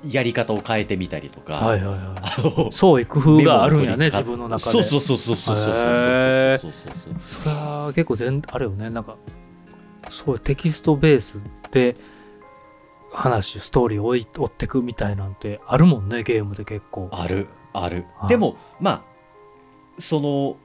[0.05, 4.71] やり方を変えてみたりとか、はいはいはいあの創意工夫があるんやね自分の中で。
[4.73, 9.17] そうそうそうそうそうそうそうそうそうそうそれは結構全あれよねなんか
[10.11, 11.95] そうテキストベースで
[13.13, 19.03] 話ストーリーを追い追ってくみたいなんてあるもんねゲームで結構あるあるはいでもまあ
[19.99, 20.57] その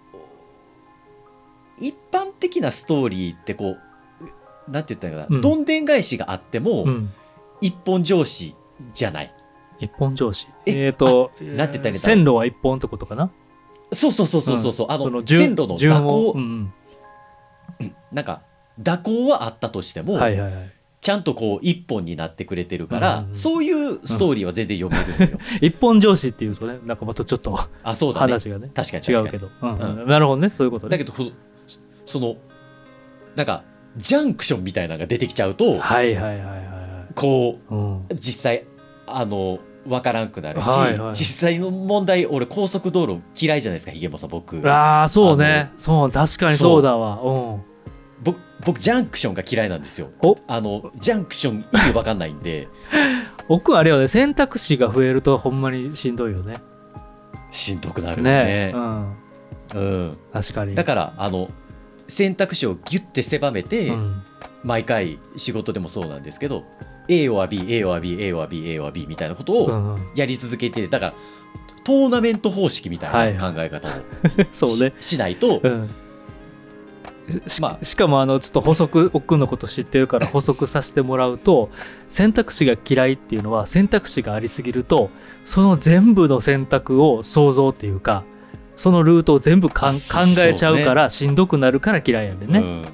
[1.80, 3.78] 一般的なストーリーってこ
[4.68, 7.10] うなんて言ったらいいかな、うんどんでん返しがあっても、うん
[7.60, 8.54] 一本上司
[8.94, 9.34] じゃない。
[9.80, 10.48] 一本上司。
[10.66, 13.32] ええっ、となんて言ったら線路は一本ってことかな？
[13.92, 16.74] そうそうそうそうそう、あのそ順線路の蛇行、うん
[18.12, 18.42] なんか
[18.84, 20.70] 蛇行はあったとしても、うん、はいはいはい。
[21.00, 28.34] ちゃんとこう一本になってくれてるから、うんそういうストーリーは全然読めるのよ、 一本上司っていうとねなんかまたちょっとあそうだね。
[28.34, 30.04] 話がね確かに違うけど、うんうん。
[30.04, 30.92] うなるほどねそういうことね。
[30.92, 31.24] だけどこ
[32.06, 32.36] その
[33.36, 33.64] なんか
[33.96, 36.67] ジャンクションみたいなのが出てきちゃうと、はいはいはいはいはい
[37.18, 37.98] こうん。
[37.98, 38.66] う実際
[39.08, 41.16] あの分からんくなるし、はいはい。
[41.16, 44.58] 実際の問題俺高速道路嫌いじゃないですかひげもさん僕。
[44.70, 45.72] ああそうね。
[45.78, 46.82] そう確かにそう。
[46.82, 47.22] だわ。
[47.22, 47.62] うん。
[48.24, 50.12] 僕僕ジャンクションが嫌いなんですよ。
[50.22, 50.38] お。
[50.48, 52.68] あのジャンクション意味分かんないんで。
[53.50, 56.58] 僕あれよね選択肢が増えるとほんまにしんどいよね。
[57.50, 58.46] しんどくなるよね。
[58.46, 58.74] ね。
[58.76, 59.18] うん。
[59.74, 60.76] うん、確かに。
[60.76, 61.50] だからあの
[62.08, 64.24] 選択肢をギュッて狭めて、うん。
[64.64, 66.66] 毎回仕事でもそうなんですけど
[67.08, 71.14] A は B A は B A は B A は B みたいなことをやり続けてだから
[71.84, 73.36] トーナメント方式みたはいい。
[73.36, 73.92] な考え方を
[74.52, 74.94] そうね。
[75.00, 75.90] ししないと、うん。
[77.48, 81.70] しましかもあのちょっと補足奥君のこと知ってるから補足させてもらうと
[82.08, 85.10] 選択肢が嫌いっていうのは選択肢がありすぎると
[85.44, 88.24] その全部の選択を想像っていうか
[88.78, 92.46] そのルートを全部考そえちゃうからしんどくなるから嫌いやね。
[92.60, 92.86] ん。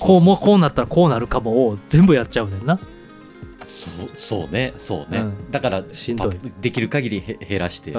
[0.00, 0.06] ね。
[0.06, 2.78] こうもこうなったらこうなるかもを全部やっちゃうねんな。
[3.68, 5.50] そうそうねそうね、うん。
[5.50, 6.34] だからしんどい。
[6.34, 7.94] パできる限りへ減らして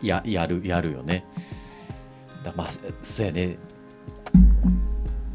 [0.00, 1.24] ややるやるよね。
[2.44, 2.68] だまあ
[3.02, 3.58] そうやね。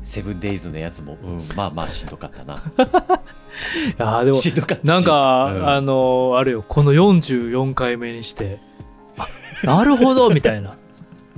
[0.02, 2.56] セブンデイズのやつも、うん、まあまあしんどかったな。
[2.56, 2.60] い
[3.98, 4.80] やーでもしんどかったし。
[4.86, 5.70] なんか、うん。
[5.70, 8.60] あのーあれよこの44回目にして
[9.18, 9.28] あ
[9.66, 10.78] なるほどみたいな。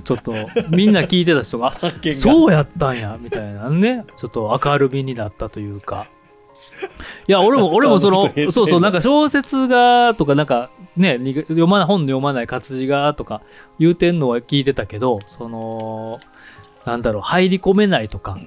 [0.04, 0.32] ちょっと
[0.70, 1.74] みんな聞いてた人が。
[2.14, 4.04] そうやったんやみたいなね。
[4.16, 6.06] ちょっと明るみになったというか
[7.28, 13.42] いや 俺も俺もそのそうそうなんか小説がとかなんかねに読まない本読まない活字がとか
[13.78, 16.20] 言うてんのは聞いてたけどその
[16.84, 18.38] なんだろう入り込めないとか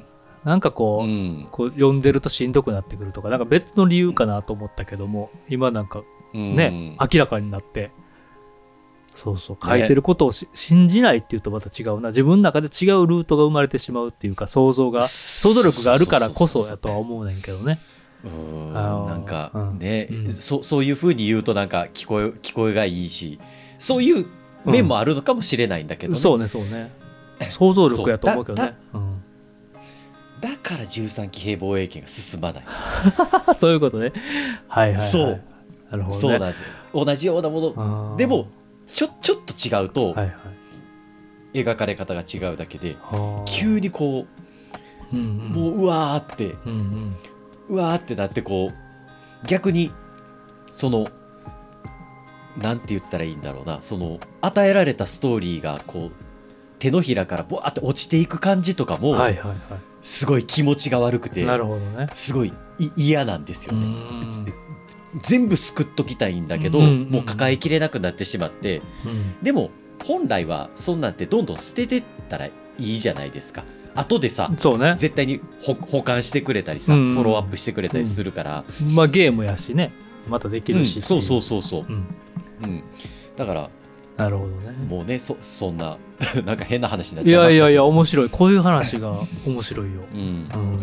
[0.43, 1.47] なんかこう、うん。
[1.51, 7.91] こう読んでるとしんどくなってくるとかなんか別の理由かなと思ったけども今なんかね、明らかになって。
[9.15, 12.09] そうそう書いてることをし、信じないっていうとまた違うな。
[12.09, 17.79] 自分の中で違うルートが生まれてしまうっていうか想像が想像力があるからこそやとは思うねんけどね。
[17.91, 19.79] うんあのなんかうん。
[19.79, 20.33] ね、うん。
[20.33, 23.39] そそういうふうに言うとなんか聞こえ聞こえがいいし
[23.77, 24.25] そういう
[24.65, 26.19] 面もあるのかもしれないんだけど、ね。
[26.19, 26.91] そうねそうね。
[27.51, 28.75] 想像力やと思うけどね。
[28.93, 28.97] う。
[28.97, 29.21] ん。
[30.41, 32.63] だから13騎兵防衛権が進まない、
[33.57, 34.11] そういうことね。
[34.67, 35.41] はいはい、はい、そう。
[35.89, 36.21] なるほどね。
[36.21, 37.05] そうなんですよ。
[37.05, 38.15] 同じようなもの。
[38.17, 38.47] でも
[38.85, 40.31] ちょちょっと違うとはいは
[41.53, 41.61] い。
[41.63, 42.97] 描かれ方が違うだけで、
[43.45, 44.27] 急にこ
[45.13, 45.51] うんううん。
[45.53, 47.11] もううわーってうんうん
[47.69, 49.91] うわーってなってこう逆に
[50.71, 51.07] その
[52.57, 53.81] なんて言ったらいいんだろうな。
[53.81, 56.11] その与えられたストーリーがこう
[56.79, 62.07] 手のひらからボワーって落ちていく感じとかも、はいはいはすごい気持ちが悪くていなるほどね。
[62.13, 63.85] すごいい嫌なんですようね。
[65.21, 66.85] 全部救っときたいんだけど、うん。
[66.85, 68.81] うんうんもう抱えきれなくなってしまって。
[69.05, 69.43] うん。
[69.43, 69.69] でも
[70.03, 73.63] 本来はそんなんてどんどん捨ててったらいいじゃないですか
[73.99, 74.95] 後でさそうね。
[74.97, 76.99] 絶対にほ保管してくれたりさ、うん。
[77.09, 79.89] うんフォローアップしてくれたりするから、まあゲームやしね。
[80.27, 80.79] またできうん。
[80.79, 82.05] るし、そうそうそうそう、うん。
[82.63, 82.83] うん、
[83.35, 83.69] だから
[84.17, 84.75] なるほどね。
[84.87, 85.97] もうねそそんな
[86.45, 87.63] なんか変な話になっいちゃいましたけど。
[87.65, 88.29] やいやいや面白い。
[88.29, 90.21] こういう話が面白いよ、うん。
[90.21, 90.79] うん、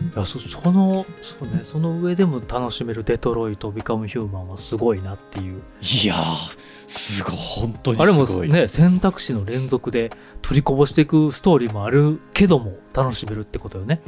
[0.00, 5.62] いやそそのそうねその上でも楽しめるデトロイト・ビカム・ヒューマンはすごいなっていう。
[6.02, 10.10] いやーすごい本当にあれもね選択肢の連続で
[10.42, 14.00] 取りこぼしていくストーリーもあるけども楽しめるってことよね。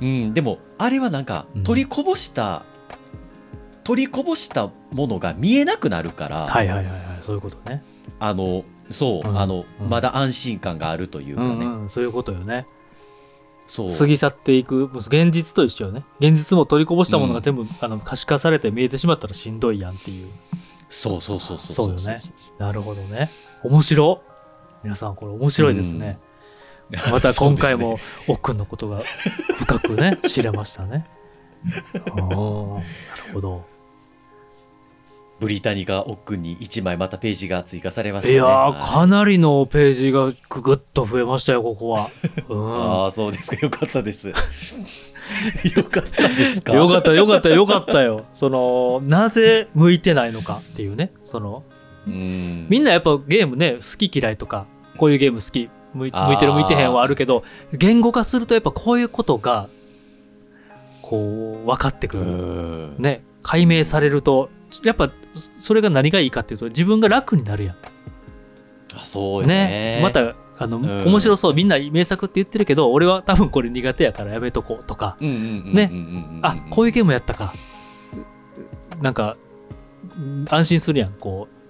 [0.00, 1.62] うん、でもあれはなんかうん。
[1.64, 2.64] 取りこぼした、
[3.84, 7.82] 取りこぼしたものが見えなくなるから、はいはいはいはいそういうことね。
[8.18, 9.88] あのそう、うんあのうん。
[9.88, 12.66] まだ安心感があるといううかね、んうんそういうことよね
[13.76, 16.04] 過ぎ去っていく現実と一緒よね。
[16.20, 17.42] 現実も取りこぼしたものがうん。
[17.42, 20.28] 全部、あの可視化されて見えてしまったらしんどいやんっていう。
[20.90, 22.18] そうそうそうそうそうよね。
[22.58, 23.30] なるほどね。
[23.64, 24.22] 面白
[24.82, 26.18] 皆さんこれ面白いですね、
[27.10, 27.96] また 今回も
[28.26, 29.00] 奥のことが
[29.56, 31.06] 深くね知れましたね。
[32.10, 32.82] ああなる
[33.32, 33.64] ほど
[35.42, 38.34] ブリタニカ奥に1枚またページが追加されましたね。
[38.34, 42.08] いやかなりのページがぐぐっと増えましたよここは、
[42.48, 43.56] うああそうですか。
[43.56, 44.28] よかったです。
[44.30, 44.34] よ
[45.82, 46.72] かったですか？
[46.72, 48.24] ん、よかったよかったよかったよ。
[48.34, 51.10] そのなぜ向いてないのかっていうね。
[51.24, 51.64] その
[52.06, 52.68] うん。
[52.70, 54.66] みんなやっぱゲームね好き嫌いとか
[54.96, 59.68] こういうゲーム好き向いてる向いてへんはあるけど言語化するとやっぱこういうことが
[61.02, 62.94] こう分かってくうる、ん。
[63.02, 64.50] ね解明されると
[64.84, 65.10] やっぱ
[65.58, 67.76] それが何がいいかっていうと自分が楽になるやん
[68.94, 75.90] あそうよねねまたあの、ん面白そうみんな名作って言ってるけど俺は多分これ苦手やからやめとこうとか、ね
[76.42, 77.52] あこういうゲームやったか
[79.00, 79.36] なんか
[80.48, 81.62] 安心するやんこう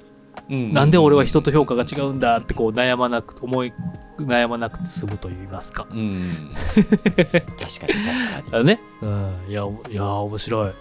[0.50, 3.72] なんで俺は人と評価が違うんだってこう悩まなく思い
[4.18, 5.86] 悩まなくて済むと言いますか。
[5.90, 10.72] うん確かに確かにあね、うん、いやおいや面白い。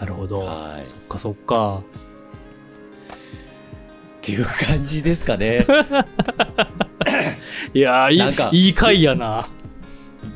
[0.00, 0.40] なるほど。
[0.40, 1.78] はいそっかそっか。
[1.78, 1.82] っ
[4.20, 5.64] ていう感じですかね
[7.72, 9.48] いやいなんかいいい回やな。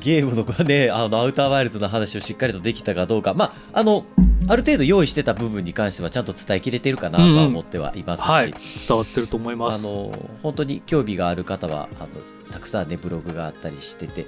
[0.01, 4.05] ゲームのねあのアウターワイルズの話をしっかりとできたかどうかまああの
[4.49, 8.55] ある程度用意してた部分に関してはちゃんと伝えきれてるかなとは思ってはいますし、はい
[8.89, 9.87] 伝わってると思います。
[9.87, 12.09] あの本当に興味がある方はあの
[12.51, 14.27] たくさんねブログがあったりしてて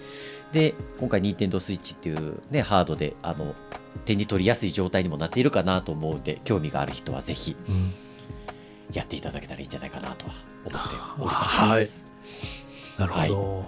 [0.52, 3.54] で今回 Nintendo Switch っていうねハードであの
[4.04, 7.90] 手に取りやすい状態にもなっているかなと思うので興味がある人はぜひうん
[8.92, 10.32] やっていただけたらいいんじゃないかなとは
[10.66, 10.88] 思って
[11.18, 11.60] おります。
[11.60, 12.12] はい
[12.98, 13.64] なるほど。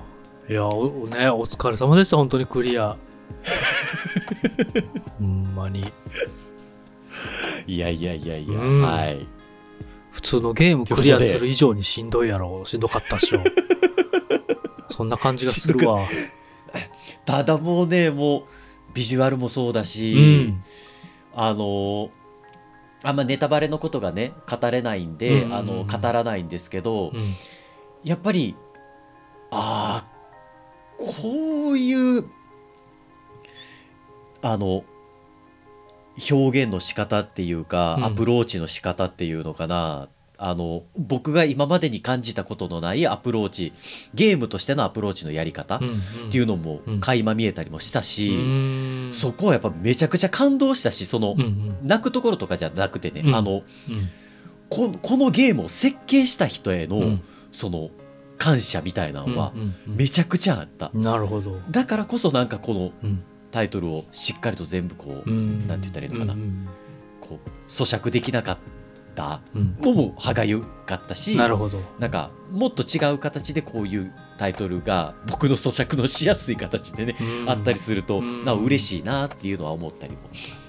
[0.51, 2.97] い、やおねお疲れ様でした本当にクリア。
[5.18, 5.91] ほんまに
[7.66, 9.26] いやいやいやいや、うんはい。
[10.11, 13.41] 普通のゲームクリアする以上にしんどいやろしんどかったっしょ。
[14.91, 16.01] そんな感じがするわ。
[17.25, 18.43] ただもうねもう
[18.93, 20.62] ビジュアルもそうだうし、ん。
[21.35, 22.11] あの
[23.03, 27.35] あんまネタバレのことがね語れないんで、うんうんうんあの語らないんですけど、うん
[28.05, 28.55] やっぱり
[29.51, 30.07] ああ
[30.99, 32.27] こういう
[34.43, 34.85] あの
[36.31, 43.72] 表現の仕方っていうか、うんアプローチの仕方っていうのかなあの僕が今までに感じたことのないアプローチ
[44.14, 46.30] ゲームとしてのアプローチのやり方っうん。
[46.30, 47.01] ていうのもうん。
[47.01, 48.39] 垣間見えたりもしたし、う
[49.09, 49.12] ん。
[49.12, 51.76] そこはやっぱめちゃくちゃ感動したしその、うんうん。
[51.82, 53.35] 泣くところとかじゃなくてね、うん。
[53.37, 54.09] あのうん。
[54.70, 57.22] ここのゲームを設計した人への、うん。
[57.53, 57.91] その
[58.37, 59.97] 感謝みたいなのはうんうんうん。
[59.97, 61.61] めちゃくちゃあった、なるほど。
[61.70, 63.22] だからこそなんかこのうん。
[63.53, 65.68] タイトルをしっかりと全部こう、うん。
[65.68, 66.32] なんて言ったらいいのかな。
[66.35, 66.66] うん。
[67.20, 68.62] こう咀嚼できなかった
[69.55, 71.81] うんのも歯がゆかったしなるほど。
[71.99, 80.19] なんかもっと違う形でこういうタイトルが僕の咀嚼のしやすい形でね、うんあったりすると、うんな嬉しいなっていうのは思ったりも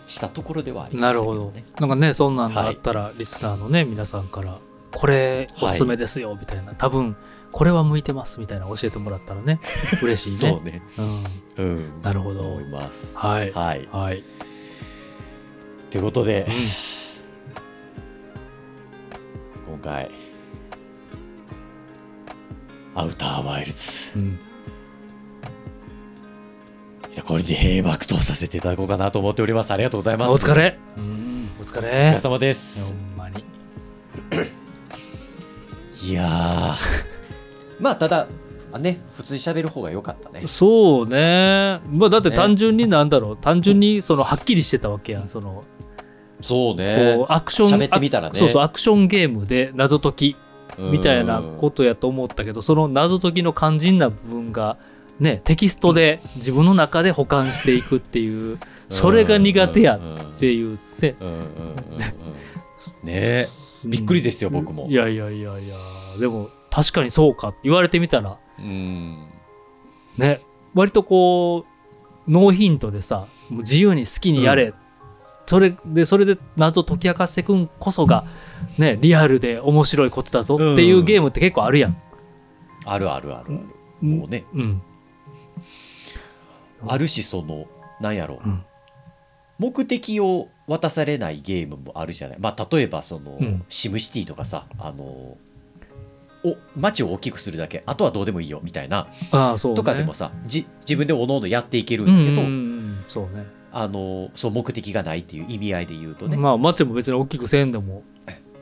[0.08, 1.52] したところではありまなるほど。
[1.80, 4.58] なんかね、そんなんがあったら、リスナーのね、皆さんから、
[4.94, 6.74] これおすすめですよ、みたいな。
[6.76, 7.18] 多分、
[7.52, 9.60] これは向いてます、みたいな教えてもらったらね、
[10.04, 10.52] 嬉しいね。
[10.52, 11.24] そうね、うん。
[11.58, 13.18] うん、なるほど思います。
[13.18, 14.24] はいはい、はい。
[15.96, 16.54] ということでうん
[19.76, 20.10] 今回
[22.96, 24.40] アウターワイルズうん。
[27.26, 30.80] これで閉幕とさせていただこうかなと思っておりますありがとうございますお疲れ。
[30.98, 31.50] うん。
[31.60, 32.20] お疲お疲れれ。
[32.20, 33.44] 様ですほんまに。
[36.10, 36.76] いやー
[37.82, 38.28] まあただ
[38.72, 41.82] あね普通に喋る方が良かったねそうね。
[41.92, 45.30] まあ、だってね単純になんだろう、単純に、その、はっきりしてたわけやん。
[45.30, 45.62] その、
[46.42, 47.16] そうね。
[47.18, 47.90] こうアクションね。
[47.92, 48.00] あ
[48.34, 50.36] そうそうアクションゲームで謎解き
[50.78, 54.78] みたいなことやと思ったけどその謎解きの肝心な部分が
[55.20, 58.60] ねテキストで自分の中で保管していくっていう
[58.90, 61.16] それが苦手やっていうね。
[61.20, 61.76] うんうんうんうん
[63.04, 63.14] ね。
[63.14, 63.48] え
[63.86, 64.88] びっくりですよ僕も。
[64.90, 65.76] いやいやいやいや。
[66.20, 67.50] でも確かにそうか。
[67.50, 68.38] って言われてみたら。
[68.60, 69.28] うん。
[70.18, 70.42] ね。
[70.74, 71.66] 割とこ
[72.28, 74.74] うノーヒントでさ自由に好きにやれ、
[75.46, 78.26] それでそれで謎解き明かしていくんこそが
[78.78, 81.98] ねリアルで面白いことだぞっていうゲームって結構あるやん。
[82.86, 83.60] あるあるあるあ
[84.02, 84.08] る。
[84.08, 84.46] もうね。
[84.54, 84.82] うん。
[86.88, 87.66] あるしその
[88.02, 88.48] なんやろう。
[88.48, 88.64] ん。
[89.58, 92.38] 目的を渡されないゲームもあるじゃない。
[92.40, 93.64] まあ例えばその、うん。
[93.70, 95.04] シムシティとかさあの
[96.44, 97.84] お街を大きくするだけ。
[97.86, 99.08] あとはどうでもいいよみたいな。
[99.32, 103.04] ああそう、ね、とかでもさ、じ自分でおのおのやっていけるんうんうんだけど、うん。
[103.08, 103.46] そうね
[103.78, 108.04] あのそう目的がないっていう意味合いで言うとね、まあ街も別に大きくせんでも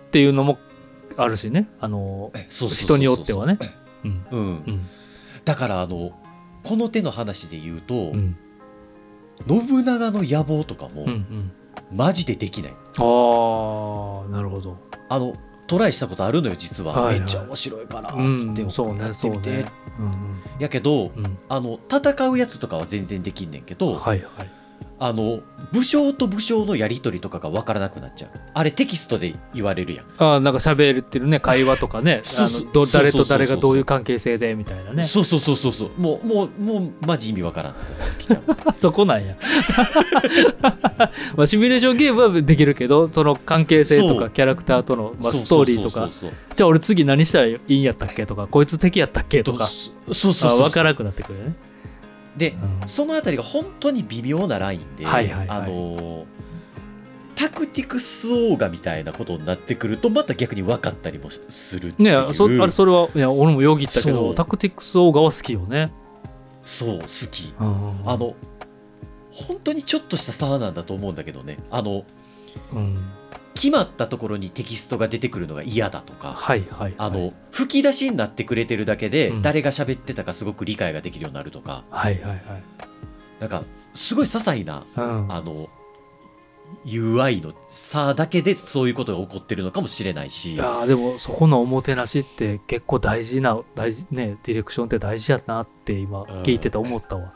[0.08, 0.58] っていうのも
[1.18, 1.70] あるしね。
[1.80, 3.60] あの人によってはね。
[4.04, 4.26] うん。
[4.32, 4.48] うん。
[4.48, 4.90] うん。
[5.46, 6.20] だからあの
[6.64, 8.36] この手の話で言うと、うん。
[9.48, 11.52] 信長の野望とかも、うんうん。
[11.96, 12.72] マジでできない。
[12.72, 14.80] ああなるほど。
[15.10, 15.34] あの
[15.68, 17.20] トライしたことあるのよ実は、はいはい。
[17.20, 19.66] めっちゃ面白いからってやねってみて、
[20.58, 21.12] やけど
[21.50, 24.63] あの戦うやつとかは全然できんねんけど、はいはい
[25.00, 25.42] あの
[25.72, 28.32] 武将と武将のやり取りとかが分からなくなっちゃう。
[28.54, 30.06] あれテキストで言われるやん。
[30.18, 31.40] ああなんか喋ってるね。
[31.40, 32.22] 会話とかね。
[32.92, 35.04] 誰と誰がどういう関係性でみたいなね。
[35.04, 35.92] そうそうそうそうそう。
[35.98, 37.86] もうもうもうマジ意味分からんって
[38.20, 38.42] きちゃう。
[38.76, 39.36] そこなんや。
[41.36, 46.10] まあシミュレーションゲームはできるけどその関係性とかキャラクターとの、まあ、ストーリーとか。
[46.56, 49.68] じゃあ俺次何したらいいんやったっけとかこいつ敵やったっけとか。
[49.68, 50.60] そうそうそうそう。
[50.60, 51.54] あ分からなくなってくるよね、
[52.38, 52.88] でうん。
[52.88, 55.60] そのあたりが本当に微妙なラインで、はいはいはい。
[55.60, 56.26] あのー
[57.36, 62.28] タクティクスオーガみたいなことになってくるとまた逆に分かったりもするっていう。
[62.28, 65.88] ねそあれそれはいや俺もよぎったけどタクティクスオーガは好きよね、
[66.64, 67.54] そう好き。
[67.60, 68.02] うん。
[68.06, 68.36] あの
[69.32, 71.58] 本当にちょっとした差なんだと思うんだけどね。
[71.72, 72.06] あの
[72.72, 72.98] うん、
[73.54, 79.42] 決まったところにテキストが出てくるのが嫌だとかはいはい、はい、あの吹き出しになってくれてるだけでうん。
[79.42, 82.42] 誰が喋ってたかすごく理解ができるようになるとか、はいはいはい。
[83.40, 83.62] なんか
[83.94, 85.32] すごい些細なうん。
[85.32, 85.70] あの
[86.86, 90.56] UI の差だけでそういうことが起こってるのかもしれないし。
[90.56, 97.34] いやーでもそこのおもてなしって結構大事な大事ねディレクションって大事やなって今聞いてて思ったわ、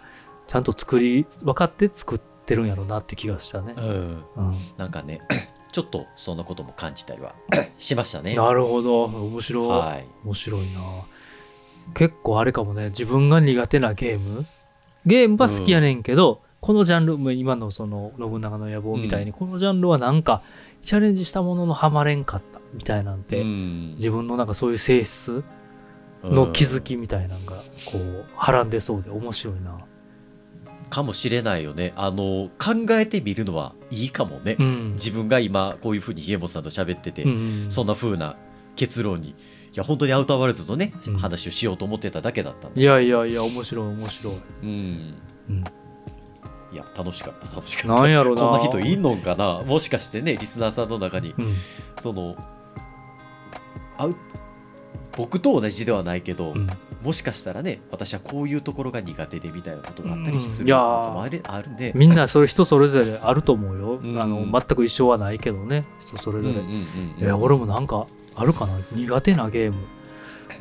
[0.48, 3.76] ちゃんと作り分かって作ってるんやろうなって気がしたね。
[3.78, 4.58] う、ん、うん。
[4.78, 5.22] なんかね
[5.78, 7.36] ちょっとそんなことも感じたりは
[7.78, 8.34] しましたね。
[8.34, 9.04] なるほど。
[9.04, 10.80] 面白い、はい、面白いな。
[11.94, 14.48] 結構あれかもね自分が苦手なゲーム。
[15.06, 20.42] ゲームは好きやねんけど、このジャンルもう今のその信長の野望みたいに、このジャンルはなんか
[20.82, 23.92] チャレンジしたもののハマれんかったみたいなんて、うん。
[23.98, 25.44] 自分のなんかそういう性質
[26.24, 29.78] の気づきみたいなのがこうはらんでそうで面白いな。
[30.90, 34.94] かもしれないよねあの考えてみるのはいいかもね、うん。
[34.94, 38.36] 自分が今こういうふうに家元さんと喋ってて、うんそんな風な
[38.76, 39.34] 結論にい
[39.74, 44.34] や本当にアウターワールドのね、うん話をしようと思ってただけだったいやいやいや面白い面白い。
[44.64, 45.14] うん
[45.50, 45.64] うん。
[46.74, 48.42] いや楽しかった楽しかったなんやろな。
[48.42, 49.62] こんな人いんのんかな？
[49.66, 51.54] もしかしてねリスナーさんの中にうん。
[52.00, 52.36] その
[53.98, 54.16] アウ
[55.18, 56.70] 僕と同じではないけど、うん。
[57.04, 64.00] もしかしたらね私はこういうところが苦手でみたいなことがあったりするのかもあれあるんで、みんなそれ人それぞれあると思うよ。
[64.04, 64.22] うん。
[64.22, 65.84] あの全く一緒はないけどね。
[66.00, 66.56] 人それぞれ。
[66.56, 66.88] うんうんうん
[67.18, 67.24] うん。
[67.24, 68.78] いや俺もなんかあるかな。
[68.92, 69.80] 苦手なゲーム。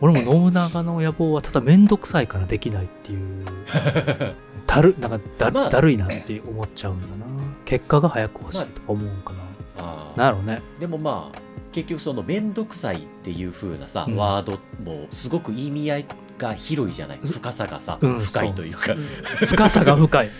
[0.00, 3.44] 俺も信長の野望はただ面倒くさいからできないっていう。
[4.66, 5.70] だるなんかだ,、まあ。
[5.70, 7.26] だるいなって思っちゃうんだな。
[7.64, 9.38] 結果が早く欲しいとか思うんかな、
[9.78, 10.08] あ。
[10.14, 10.60] ーなんやろうね。
[10.78, 11.46] でもまあ
[11.76, 14.16] 結局その面倒くさいっていう風なさ、うん。
[14.16, 16.06] ワードもすごく意味合い
[16.38, 17.18] が広いじゃない？
[17.22, 18.94] 深さがさ、うん深いというか。
[19.46, 20.30] 深さが深い。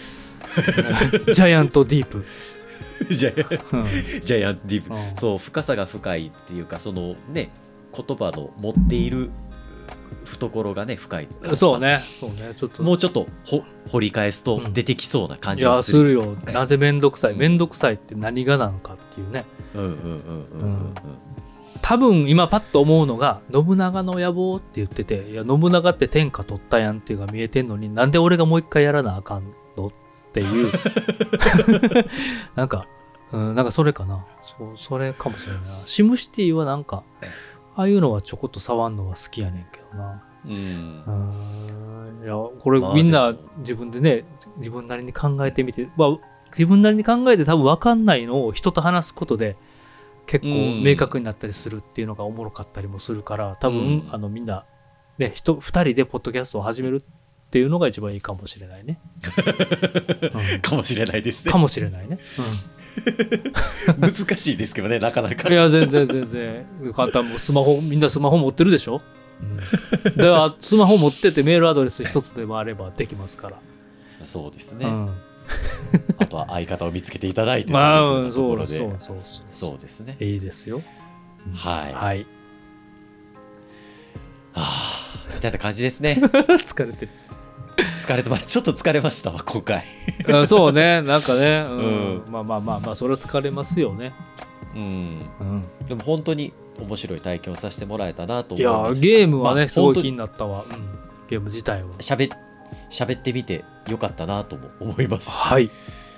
[1.34, 2.24] ジャイアントディープ、
[3.10, 5.16] ジャイアントディープ、うん。
[5.16, 7.50] そう深さが深いっていうかそのね
[7.94, 9.30] 言葉の持っている
[10.26, 12.00] 懐がね深いそうね。
[12.20, 12.52] そうね。
[12.54, 12.82] ちょっと。
[12.82, 14.72] もうちょっとほ掘り返すとうん。
[14.72, 16.52] 出てきそうな感いじがする、やするよ。
[16.52, 17.34] なぜ面倒くさい？
[17.34, 19.44] 面倒くさいって何がなのかっていうね。
[19.74, 20.94] うんうんうんうんうん
[21.82, 29.92] 多分今パッと思うのが信長の野望って言ってていや信長って天下取ったやんっていうのが見えてんのになんで俺がもう一回やらなあかんのっ
[30.32, 30.72] ていう。
[32.56, 32.88] なんか、
[33.30, 34.24] うん、なんかそれかな。
[34.42, 35.82] そうそれかもしれないな。
[35.84, 37.04] シムシティはなんか
[37.76, 40.22] ああいうのはちょこっと触んのは好きやねんけどな。
[40.44, 42.22] うん。
[42.24, 44.24] いやこれまあみんな自分でね
[44.58, 46.18] 自分なりに考えてみて、まあ、
[46.50, 49.56] 自分なりに考えて多分分かんないのを人と話すことで
[50.26, 50.82] 結構うん。
[50.82, 54.08] 明確になったりするっていうのがおもろかったりもするから多分、うん。
[54.10, 54.64] あのみんな、
[55.18, 59.00] ね、人2人でポッドキャストを始めるっていうのが一番いいかもしれないね。
[60.54, 60.60] うん。
[60.60, 61.52] かもしれないですね。
[61.52, 62.18] かもしれないね。
[63.98, 65.48] 難しいですけどねなかなか。
[65.48, 66.66] うん、いや全然全然。
[66.94, 69.00] 簡単もうスマホみんなスマホ持ってるでしょ、
[69.40, 73.60] うん、だからスマホ持っててメールアドレス一つでもあればできますから。
[74.22, 75.14] そうですね、うん。
[76.18, 79.18] あとは相方を見つけていただいてまあそうそうそうそう。
[79.50, 80.16] そうですね。
[80.20, 80.82] いいですよ。
[81.54, 82.26] はい、はい。
[84.52, 86.18] はあみたいな感じですね。
[86.22, 87.12] 疲れてる。
[87.76, 88.46] 疲れてます。
[88.46, 89.84] ちょっと疲れましたわ今回。
[90.32, 91.76] あそうね、なんかね、うん。
[91.76, 92.24] うん。
[92.30, 94.14] まあまあまあまあ、それは疲れますよね。
[94.74, 95.20] うん。
[95.40, 100.64] うん、でも本当に面白い体験をさせてもらえたなといや思いますゲームはね、まあすごい気にになったわ。
[100.68, 100.76] うん、
[101.28, 101.90] ゲーム自体は。
[102.00, 102.30] しゃべ
[102.90, 105.70] 喋ってみてよかったなとも思いますしはい。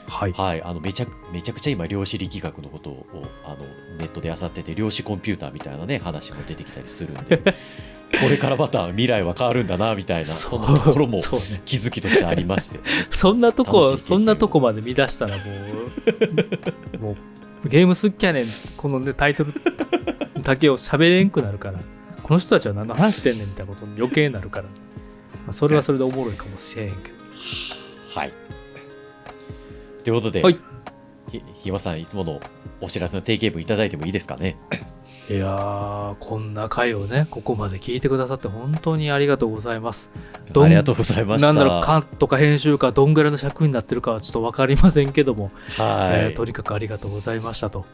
[0.08, 0.32] はい。
[0.32, 3.06] はい、あのめちゃめちゃくちゃ今量子力学のことを
[3.44, 3.56] あの
[3.98, 7.38] ネットで漁ってて量子コンピューターみたいなね話も出てきたりするんで
[8.20, 11.20] これからまた未来は変わるんだなみたいなそんなところも。
[11.66, 12.80] 気づきとしてありまして
[13.12, 15.42] そんなとこ、そんなとこまで見出したらも
[16.96, 17.16] う、も
[17.64, 19.52] う、ゲーム好きやねん、このね、タイトル
[20.48, 21.78] だけを喋れんくなるから、
[22.22, 24.70] この人たちは何の話してんねんみたいなことに余計になるから、ま
[25.50, 27.02] あ、それはそれでおもろいかもしれんけど。
[28.14, 28.32] はい
[29.98, 30.58] とということで、はい
[31.30, 32.40] ひひまさんいつもの
[32.80, 34.56] お知らせの定型文いただいてもいいですかね？
[35.28, 40.10] いやー、こんな回をね、ここまで聞いてくださって本当にありがとうございます。
[40.50, 47.84] どんありがとうございましたなんだろう、カットか編集か、どんぐらいの尺になってるかはちょっとわかりませんけども、はい、えーとにかくありがとうございましたと。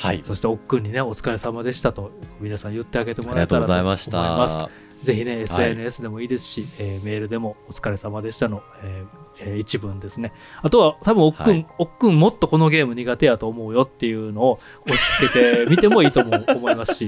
[0.00, 0.22] はい。
[0.24, 2.10] そして、おっくんにね、お疲れ様でしたと、
[2.40, 4.62] 皆さん言ってあげてもらえたらと思いましたます。
[5.02, 10.32] ぜひね、SNS でもいいですし、えーメールでもお疲れ様でしたの、えーえー一文ですね。
[10.62, 11.66] あとは、多分おっくん、はい。
[11.76, 17.06] おっくんもっとこのゲーム苦手やと思うよっていうのを押し付けてみてもいいと思う思いますし、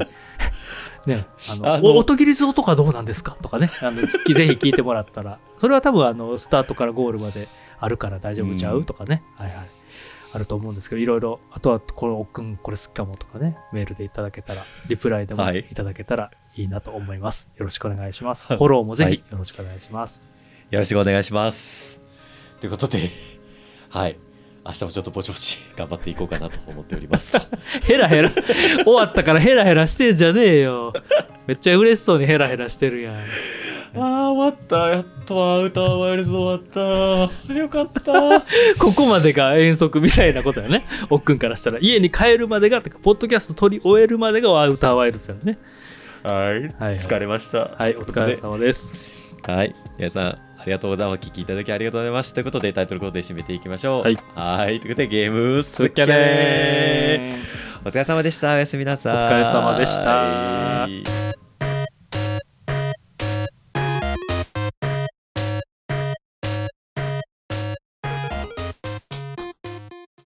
[1.06, 7.48] ね、あの、あのお音切り図とかどうなんですかとかね、あの、ぜひ聞いてもらったら、それは多分あの、スタートからゴールまで
[7.78, 9.81] あるから大丈夫ちゃう、うんとかね、はいはい。
[10.32, 17.50] あると思うんですけど、いろいろ、あとは、このおっくんこれ好きかもとかね、メールでいただけたら、リプライでもはいいただけたらいいなと思います。
[17.56, 18.46] よろしくお願いします。
[18.46, 20.26] フォローもぜはいひよろしくお願いします。
[20.70, 22.00] よろしくお願いします
[22.60, 23.10] ということで
[23.90, 24.16] はい
[24.64, 27.36] 明日もちょっとぼちぼち頑張っていこうかなと思っております
[27.84, 30.94] ヘラヘラ、終わったからヘラヘラしてんじゃねえよ。
[31.46, 33.14] めっちゃ嬉しそうにヘラヘラしてるやん。
[33.97, 34.77] あー終わった。
[34.90, 37.55] やっとアウターワイルド終わった。
[37.55, 38.40] よかった。
[38.81, 40.86] ここまでが遠足みたいなことやね。
[41.10, 41.78] おっくんからしたら。
[41.81, 45.59] 家に帰るまでが、てかポッドキャスト撮り終えるまでがアウターワイルドだよね。
[46.23, 47.70] はい、はい疲れました。
[47.77, 48.94] はい、お疲れ様です。
[49.47, 50.27] はい皆さん
[50.62, 51.09] ありがとうござい。
[51.09, 52.32] ますお聞きいただきありがとうございます。
[52.32, 54.02] ということでタイトルコードで締めていきましょう。
[54.02, 54.19] はい。
[54.35, 54.78] はい。
[54.78, 57.89] ということでゲームすっきゃねー。
[57.89, 58.55] お疲れ様でした。
[58.55, 59.16] おやすみなさい。
[59.16, 60.05] お疲れ様でした。
[60.05, 61.41] はい